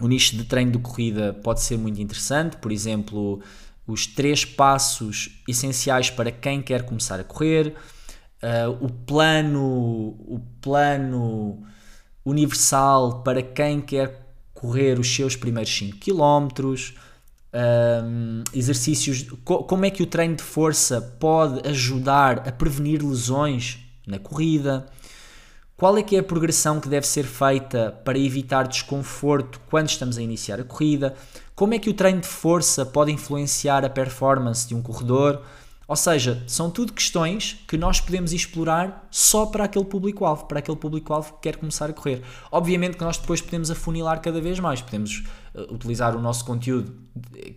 O 0.00 0.08
nicho 0.08 0.36
de 0.36 0.44
treino 0.44 0.72
de 0.72 0.78
corrida 0.78 1.32
pode 1.42 1.60
ser 1.62 1.78
muito 1.78 2.00
interessante, 2.00 2.56
por 2.58 2.70
exemplo, 2.70 3.40
os 3.86 4.06
três 4.06 4.44
passos 4.44 5.42
essenciais 5.48 6.10
para 6.10 6.30
quem 6.30 6.60
quer 6.60 6.82
começar 6.82 7.20
a 7.20 7.24
correr, 7.24 7.74
uh, 8.42 8.84
o 8.84 8.90
plano, 8.90 10.16
o 10.26 10.40
plano 10.60 11.62
universal 12.24 13.22
para 13.22 13.40
quem 13.42 13.80
quer 13.80 14.25
correr 14.56 14.98
os 14.98 15.14
seus 15.14 15.36
primeiros 15.36 15.72
5 15.76 15.98
km, 15.98 16.48
um, 17.54 18.42
exercícios, 18.52 19.26
como 19.44 19.84
é 19.84 19.90
que 19.90 20.02
o 20.02 20.06
treino 20.06 20.34
de 20.34 20.42
força 20.42 21.00
pode 21.00 21.66
ajudar 21.68 22.48
a 22.48 22.52
prevenir 22.52 23.02
lesões 23.02 23.78
na 24.06 24.18
corrida, 24.18 24.86
qual 25.76 25.96
é 25.98 26.02
que 26.02 26.16
é 26.16 26.20
a 26.20 26.22
progressão 26.22 26.80
que 26.80 26.88
deve 26.88 27.06
ser 27.06 27.24
feita 27.24 27.92
para 28.04 28.18
evitar 28.18 28.66
desconforto 28.66 29.60
quando 29.68 29.90
estamos 29.90 30.16
a 30.16 30.22
iniciar 30.22 30.58
a 30.58 30.64
corrida, 30.64 31.14
como 31.54 31.74
é 31.74 31.78
que 31.78 31.90
o 31.90 31.94
treino 31.94 32.20
de 32.20 32.26
força 32.26 32.84
pode 32.84 33.12
influenciar 33.12 33.84
a 33.84 33.90
performance 33.90 34.66
de 34.66 34.74
um 34.74 34.80
corredor, 34.80 35.42
Ou 35.88 35.94
seja, 35.94 36.42
são 36.48 36.68
tudo 36.68 36.92
questões 36.92 37.64
que 37.68 37.76
nós 37.76 38.00
podemos 38.00 38.32
explorar 38.32 39.06
só 39.10 39.46
para 39.46 39.64
aquele 39.64 39.84
público-alvo, 39.84 40.46
para 40.46 40.58
aquele 40.58 40.76
público-alvo 40.76 41.34
que 41.34 41.42
quer 41.42 41.56
começar 41.56 41.88
a 41.88 41.92
correr. 41.92 42.22
Obviamente 42.50 42.96
que 42.96 43.04
nós 43.04 43.16
depois 43.16 43.40
podemos 43.40 43.70
afunilar 43.70 44.20
cada 44.20 44.40
vez 44.40 44.58
mais, 44.58 44.82
podemos 44.82 45.22
uh, 45.54 45.72
utilizar 45.72 46.16
o 46.16 46.20
nosso 46.20 46.44
conteúdo 46.44 46.92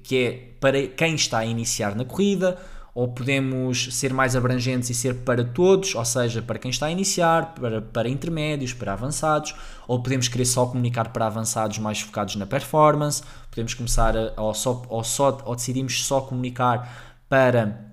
que 0.03 0.17
é 0.17 0.31
para 0.59 0.87
quem 0.87 1.15
está 1.15 1.39
a 1.39 1.45
iniciar 1.45 1.95
na 1.95 2.05
corrida, 2.05 2.57
ou 2.93 3.07
podemos 3.07 3.95
ser 3.95 4.13
mais 4.13 4.35
abrangentes 4.35 4.89
e 4.89 4.93
ser 4.93 5.15
para 5.17 5.43
todos, 5.43 5.95
ou 5.95 6.03
seja, 6.03 6.41
para 6.41 6.59
quem 6.59 6.69
está 6.69 6.87
a 6.87 6.91
iniciar, 6.91 7.53
para, 7.53 7.81
para 7.81 8.09
intermédios, 8.09 8.73
para 8.73 8.93
avançados, 8.93 9.55
ou 9.87 10.01
podemos 10.01 10.27
querer 10.27 10.45
só 10.45 10.65
comunicar 10.65 11.13
para 11.13 11.27
avançados 11.27 11.77
mais 11.77 12.01
focados 12.01 12.35
na 12.35 12.45
performance, 12.45 13.23
podemos 13.49 13.73
começar 13.73 14.15
a, 14.17 14.41
ou, 14.41 14.53
só, 14.53 14.83
ou, 14.89 15.03
só, 15.03 15.37
ou 15.45 15.55
decidimos 15.55 16.03
só 16.05 16.21
comunicar 16.21 17.15
para 17.29 17.88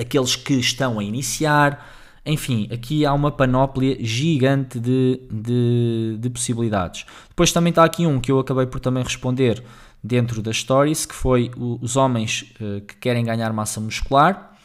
aqueles 0.00 0.34
que 0.34 0.54
estão 0.54 0.98
a 0.98 1.04
iniciar. 1.04 1.86
Enfim, 2.24 2.68
aqui 2.72 3.04
há 3.04 3.12
uma 3.12 3.30
panóplia 3.30 3.96
gigante 4.00 4.78
de, 4.78 5.20
de, 5.30 6.16
de, 6.18 6.30
possibilidades. 6.30 7.04
Depois 7.28 7.52
também 7.52 7.70
está 7.70 7.84
aqui 7.84 8.06
um 8.06 8.20
que 8.20 8.30
eu 8.30 8.38
acabei 8.38 8.66
por 8.66 8.80
também 8.80 9.02
responder 9.02 9.62
dentro 10.02 10.42
das 10.42 10.58
stories, 10.58 11.06
que 11.06 11.14
foi 11.14 11.50
o, 11.56 11.78
os 11.80 11.96
homens 11.96 12.52
uh, 12.60 12.80
que 12.82 12.96
querem 12.96 13.24
ganhar 13.24 13.52
massa 13.52 13.80
muscular 13.80 14.56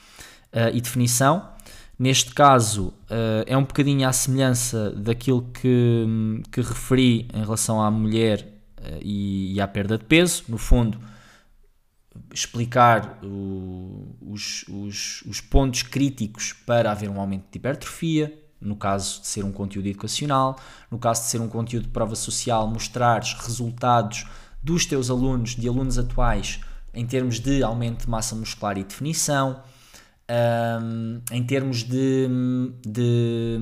uh, 0.53 0.73
e 0.73 0.81
definição. 0.81 1.49
Neste 1.97 2.33
caso, 2.33 2.87
uh, 2.87 3.43
é 3.45 3.57
um 3.57 3.63
bocadinho 3.63 4.07
à 4.07 4.11
semelhança 4.11 4.91
daquilo 4.91 5.43
que, 5.53 6.41
que 6.51 6.61
referi 6.61 7.27
em 7.33 7.41
relação 7.41 7.81
à 7.81 7.89
mulher 7.89 8.47
e, 9.01 9.53
e 9.55 9.61
à 9.61 9.67
perda 9.67 9.97
de 9.97 10.03
peso. 10.03 10.43
No 10.49 10.57
fundo, 10.57 10.99
explicar 12.33 13.19
o, 13.23 14.15
os, 14.21 14.65
os, 14.67 15.21
os, 15.27 15.41
pontos 15.41 15.83
críticos 15.83 16.53
para 16.53 16.91
haver 16.91 17.09
um 17.09 17.19
aumento 17.19 17.45
de 17.51 17.57
hipertrofia, 17.57 18.41
no 18.59 18.75
caso 18.75 19.21
de 19.21 19.27
ser 19.27 19.43
um 19.43 19.51
conteúdo 19.51 19.87
educacional, 19.87 20.57
no 20.89 20.97
caso 20.97 21.23
de 21.23 21.27
ser 21.27 21.41
um 21.41 21.47
conteúdo 21.47 21.83
de 21.83 21.89
prova 21.89 22.15
social, 22.15 22.67
mostrar 22.67 23.21
resultados 23.21 24.25
dos 24.63 24.85
teus 24.85 25.09
alunos, 25.09 25.55
de 25.55 25.67
alunos 25.67 25.97
atuais, 25.97 26.59
em 26.93 27.05
termos 27.05 27.39
de 27.39 27.61
aumento 27.61 28.05
de 28.05 28.09
massa 28.09 28.35
muscular 28.35 28.77
e 28.77 28.83
definição, 28.83 29.61
um, 30.81 31.21
em 31.31 31.43
termos 31.43 31.83
de, 31.83 32.27
de, 32.85 33.59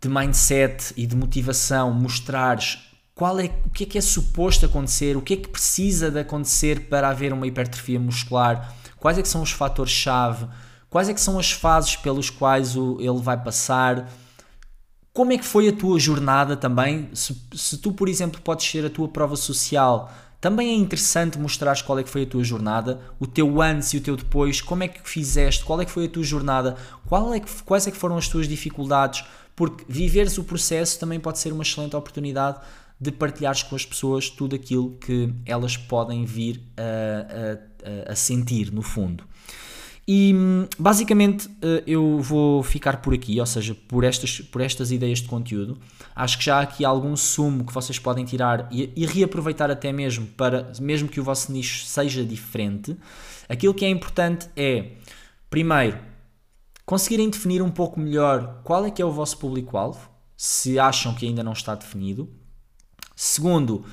de 0.00 0.08
mindset 0.08 0.92
e 0.96 1.06
de 1.06 1.16
motivação, 1.16 1.92
mostrares 1.92 2.89
qual 3.14 3.38
é, 3.38 3.50
o 3.66 3.70
que 3.70 3.84
é 3.84 3.86
que 3.86 3.98
é 3.98 4.00
suposto 4.00 4.66
acontecer, 4.66 5.16
o 5.16 5.22
que 5.22 5.34
é 5.34 5.36
que 5.36 5.48
precisa 5.48 6.10
de 6.10 6.20
acontecer 6.20 6.88
para 6.88 7.08
haver 7.08 7.32
uma 7.32 7.46
hipertrofia 7.46 8.00
muscular, 8.00 8.74
quais 8.98 9.18
é 9.18 9.22
que 9.22 9.28
são 9.28 9.42
os 9.42 9.50
fatores-chave, 9.50 10.46
quais 10.88 11.08
é 11.08 11.14
que 11.14 11.20
são 11.20 11.38
as 11.38 11.52
fases 11.52 11.96
pelos 11.96 12.30
quais 12.30 12.76
o, 12.76 12.98
ele 13.00 13.20
vai 13.20 13.36
passar, 13.36 14.10
como 15.12 15.32
é 15.32 15.38
que 15.38 15.44
foi 15.44 15.68
a 15.68 15.72
tua 15.72 15.98
jornada 15.98 16.56
também, 16.56 17.10
se, 17.12 17.36
se 17.54 17.78
tu, 17.78 17.92
por 17.92 18.08
exemplo, 18.08 18.40
podes 18.40 18.70
ser 18.70 18.84
a 18.86 18.90
tua 18.90 19.08
prova 19.08 19.36
social, 19.36 20.10
também 20.40 20.70
é 20.70 20.74
interessante 20.74 21.38
mostrares 21.38 21.82
qual 21.82 21.98
é 21.98 22.02
que 22.02 22.08
foi 22.08 22.22
a 22.22 22.26
tua 22.26 22.42
jornada, 22.42 23.00
o 23.18 23.26
teu 23.26 23.60
antes 23.60 23.92
e 23.92 23.98
o 23.98 24.00
teu 24.00 24.16
depois, 24.16 24.62
como 24.62 24.82
é 24.82 24.88
que 24.88 25.06
fizeste, 25.08 25.64
qual 25.64 25.80
é 25.80 25.84
que 25.84 25.90
foi 25.90 26.06
a 26.06 26.08
tua 26.08 26.22
jornada, 26.22 26.76
qual 27.06 27.34
é 27.34 27.40
que, 27.40 27.50
quais 27.64 27.86
é 27.86 27.90
que 27.90 27.96
foram 27.96 28.16
as 28.16 28.28
tuas 28.28 28.48
dificuldades, 28.48 29.24
porque 29.54 29.84
viveres 29.86 30.38
o 30.38 30.44
processo 30.44 30.98
também 30.98 31.20
pode 31.20 31.38
ser 31.38 31.52
uma 31.52 31.62
excelente 31.62 31.94
oportunidade 31.94 32.58
de 33.00 33.10
partilhares 33.10 33.62
com 33.62 33.74
as 33.74 33.86
pessoas 33.86 34.28
tudo 34.28 34.54
aquilo 34.54 34.96
que 35.00 35.32
elas 35.46 35.76
podem 35.76 36.24
vir 36.24 36.60
a, 36.76 38.08
a, 38.08 38.12
a 38.12 38.14
sentir, 38.14 38.70
no 38.70 38.82
fundo. 38.82 39.24
E 40.12 40.34
basicamente 40.76 41.48
eh, 41.62 41.84
eu 41.86 42.18
vou 42.18 42.64
ficar 42.64 43.00
por 43.00 43.14
aqui, 43.14 43.38
ou 43.38 43.46
seja, 43.46 43.76
por 43.86 44.02
estas, 44.02 44.40
por 44.40 44.60
estas 44.60 44.90
ideias 44.90 45.20
de 45.20 45.28
conteúdo. 45.28 45.78
Acho 46.16 46.36
que 46.36 46.44
já 46.44 46.56
há 46.56 46.62
aqui 46.62 46.84
algum 46.84 47.14
sumo 47.16 47.64
que 47.64 47.72
vocês 47.72 47.96
podem 47.96 48.24
tirar 48.24 48.68
e, 48.72 48.92
e 48.96 49.06
reaproveitar 49.06 49.70
até 49.70 49.92
mesmo 49.92 50.26
para, 50.26 50.72
mesmo 50.80 51.08
que 51.08 51.20
o 51.20 51.22
vosso 51.22 51.52
nicho 51.52 51.86
seja 51.86 52.24
diferente. 52.24 52.96
Aquilo 53.48 53.72
que 53.72 53.84
é 53.84 53.88
importante 53.88 54.48
é, 54.56 54.94
primeiro, 55.48 55.96
conseguirem 56.84 57.30
definir 57.30 57.62
um 57.62 57.70
pouco 57.70 58.00
melhor 58.00 58.62
qual 58.64 58.84
é 58.84 58.90
que 58.90 59.00
é 59.00 59.04
o 59.04 59.12
vosso 59.12 59.38
público-alvo, 59.38 60.10
se 60.36 60.76
acham 60.76 61.14
que 61.14 61.24
ainda 61.24 61.44
não 61.44 61.52
está 61.52 61.76
definido. 61.76 62.28
Segundo, 63.22 63.84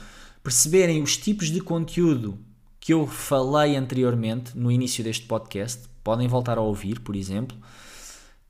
perceberem 0.41 1.03
os 1.03 1.17
tipos 1.17 1.51
de 1.51 1.59
conteúdo 1.59 2.39
que 2.79 2.93
eu 2.93 3.05
falei 3.05 3.75
anteriormente 3.75 4.57
no 4.57 4.71
início 4.71 5.03
deste 5.03 5.25
podcast, 5.25 5.83
podem 6.01 6.29
voltar 6.29 6.57
a 6.57 6.61
ouvir, 6.61 7.01
por 7.01 7.13
exemplo, 7.13 7.57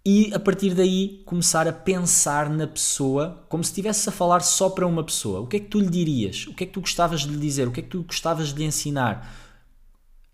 e 0.06 0.32
a 0.36 0.40
partir 0.40 0.76
daí 0.76 1.24
começar 1.26 1.68
a 1.68 1.74
pensar 1.74 2.48
na 2.48 2.68
pessoa 2.68 3.44
como 3.50 3.63
se 3.63 3.72
estivesse 3.72 4.08
a 4.08 4.12
falar 4.12 4.42
só 4.42 4.70
para 4.70 4.86
uma 4.86 5.04
pessoa. 5.04 5.40
O 5.40 5.48
que 5.48 5.58
é 5.58 5.60
que 5.62 5.66
tu 5.66 5.80
lhe 5.80 5.90
dirias? 5.90 6.46
O 6.46 6.54
que 6.54 6.63
é 6.63 6.68
que 6.68 6.74
tu 6.74 6.82
gostavas 6.82 7.22
de 7.22 7.30
lhe 7.30 7.40
dizer? 7.40 7.68
O 7.68 7.72
que 7.72 7.80
é 7.80 7.84
que 7.84 7.90
tu 7.90 8.04
gostavas 8.04 8.50
de 8.50 8.60
lhe 8.60 8.66
ensinar? 8.66 9.36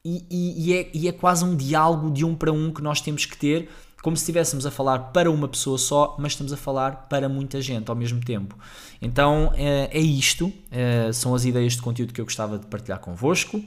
E, 0.03 0.25
e, 0.29 0.67
e, 0.67 0.73
é, 0.73 0.91
e 0.93 1.07
é 1.07 1.13
quase 1.13 1.45
um 1.45 1.55
diálogo 1.55 2.11
de 2.11 2.25
um 2.25 2.35
para 2.35 2.51
um 2.51 2.69
que 2.69 2.81
nós 2.81 2.99
temos 2.99 3.25
que 3.25 3.37
ter 3.37 3.69
como 4.03 4.17
se 4.17 4.23
estivéssemos 4.23 4.65
a 4.65 4.69
falar 4.69 4.99
para 5.13 5.31
uma 5.31 5.47
pessoa 5.47 5.77
só, 5.77 6.15
mas 6.19 6.33
estamos 6.33 6.51
a 6.51 6.57
falar 6.57 7.07
para 7.07 7.29
muita 7.29 7.61
gente 7.61 7.89
ao 7.89 7.95
mesmo 7.95 8.19
tempo. 8.19 8.53
Então 9.01 9.53
é, 9.55 9.89
é 9.97 9.99
isto, 9.99 10.51
é, 10.69 11.09
são 11.13 11.33
as 11.33 11.45
ideias 11.45 11.73
de 11.73 11.81
conteúdo 11.81 12.13
que 12.13 12.19
eu 12.19 12.25
gostava 12.25 12.59
de 12.59 12.67
partilhar 12.67 12.99
convosco. 12.99 13.63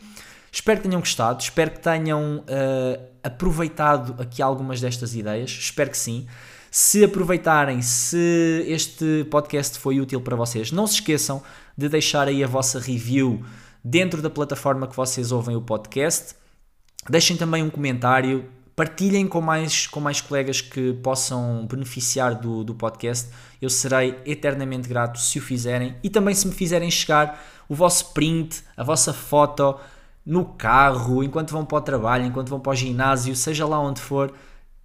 Espero 0.52 0.82
que 0.82 0.88
tenham 0.88 1.00
gostado, 1.00 1.42
espero 1.42 1.70
que 1.70 1.80
tenham 1.80 2.40
uh, 2.40 3.02
aproveitado 3.22 4.14
aqui 4.22 4.42
algumas 4.42 4.78
destas 4.78 5.14
ideias, 5.14 5.50
espero 5.50 5.90
que 5.90 5.98
sim. 5.98 6.26
Se 6.70 7.02
aproveitarem, 7.02 7.80
se 7.80 8.62
este 8.68 9.26
podcast 9.30 9.78
foi 9.78 10.00
útil 10.00 10.20
para 10.20 10.36
vocês, 10.36 10.70
não 10.70 10.86
se 10.86 10.94
esqueçam 10.94 11.42
de 11.76 11.88
deixar 11.88 12.28
aí 12.28 12.44
a 12.44 12.46
vossa 12.46 12.78
review 12.78 13.42
dentro 13.82 14.20
da 14.20 14.28
plataforma 14.28 14.86
que 14.86 14.94
vocês 14.94 15.32
ouvem 15.32 15.56
o 15.56 15.62
podcast. 15.62 16.34
Deixem 17.08 17.38
também 17.38 17.62
um 17.62 17.70
comentário, 17.70 18.44
partilhem 18.76 19.26
com 19.26 19.40
mais, 19.40 19.86
com 19.86 20.00
mais 20.00 20.20
colegas 20.20 20.60
que 20.60 20.92
possam 20.92 21.66
beneficiar 21.66 22.34
do, 22.34 22.62
do 22.62 22.74
podcast. 22.74 23.30
Eu 23.60 23.70
serei 23.70 24.14
eternamente 24.26 24.86
grato 24.86 25.18
se 25.18 25.38
o 25.38 25.42
fizerem 25.42 25.96
e 26.04 26.10
também 26.10 26.34
se 26.34 26.46
me 26.46 26.52
fizerem 26.52 26.90
chegar 26.90 27.42
o 27.66 27.74
vosso 27.74 28.12
print, 28.12 28.62
a 28.76 28.84
vossa 28.84 29.14
foto 29.14 29.76
no 30.24 30.44
carro, 30.44 31.24
enquanto 31.24 31.52
vão 31.52 31.64
para 31.64 31.78
o 31.78 31.80
trabalho, 31.80 32.26
enquanto 32.26 32.50
vão 32.50 32.60
para 32.60 32.72
o 32.72 32.74
ginásio, 32.74 33.34
seja 33.34 33.66
lá 33.66 33.80
onde 33.80 34.00
for, 34.00 34.32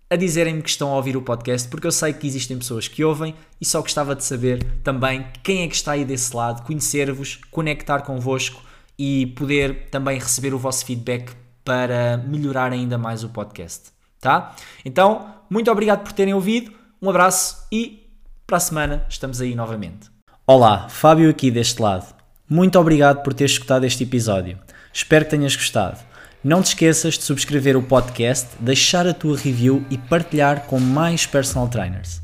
a 0.09 0.15
dizerem-me 0.15 0.61
que 0.61 0.69
estão 0.69 0.89
a 0.91 0.95
ouvir 0.95 1.17
o 1.17 1.21
podcast, 1.21 1.67
porque 1.67 1.87
eu 1.87 1.91
sei 1.91 2.13
que 2.13 2.27
existem 2.27 2.57
pessoas 2.57 2.87
que 2.87 3.03
ouvem 3.03 3.35
e 3.59 3.65
só 3.65 3.81
gostava 3.81 4.15
de 4.15 4.23
saber 4.23 4.63
também 4.83 5.25
quem 5.43 5.63
é 5.63 5.67
que 5.67 5.75
está 5.75 5.93
aí 5.93 6.05
desse 6.05 6.35
lado, 6.35 6.63
conhecer-vos, 6.63 7.39
conectar 7.49 8.01
convosco 8.01 8.61
e 8.97 9.27
poder 9.27 9.89
também 9.89 10.19
receber 10.19 10.53
o 10.53 10.59
vosso 10.59 10.85
feedback 10.85 11.33
para 11.63 12.17
melhorar 12.17 12.71
ainda 12.71 12.97
mais 12.97 13.23
o 13.23 13.29
podcast, 13.29 13.91
tá? 14.19 14.55
Então, 14.83 15.33
muito 15.49 15.71
obrigado 15.71 16.03
por 16.03 16.11
terem 16.11 16.33
ouvido, 16.33 16.71
um 17.01 17.09
abraço 17.09 17.67
e 17.71 18.07
para 18.45 18.57
a 18.57 18.59
semana 18.59 19.05
estamos 19.09 19.41
aí 19.41 19.55
novamente. 19.55 20.09
Olá, 20.45 20.89
Fábio 20.89 21.29
aqui 21.29 21.49
deste 21.49 21.81
lado. 21.81 22.13
Muito 22.49 22.77
obrigado 22.77 23.23
por 23.23 23.33
ter 23.33 23.45
escutado 23.45 23.85
este 23.85 24.03
episódio. 24.03 24.59
Espero 24.93 25.23
que 25.23 25.31
tenhas 25.31 25.55
gostado. 25.55 25.97
Não 26.43 26.61
te 26.61 26.67
esqueças 26.67 27.17
de 27.17 27.23
subscrever 27.23 27.77
o 27.77 27.83
podcast, 27.83 28.49
deixar 28.59 29.07
a 29.07 29.13
tua 29.13 29.37
review 29.37 29.85
e 29.89 29.97
partilhar 29.97 30.65
com 30.65 30.79
mais 30.79 31.25
personal 31.25 31.69
trainers. 31.69 32.21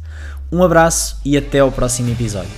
Um 0.52 0.64
abraço 0.64 1.22
e 1.24 1.38
até 1.38 1.60
ao 1.60 1.72
próximo 1.72 2.12
episódio. 2.12 2.52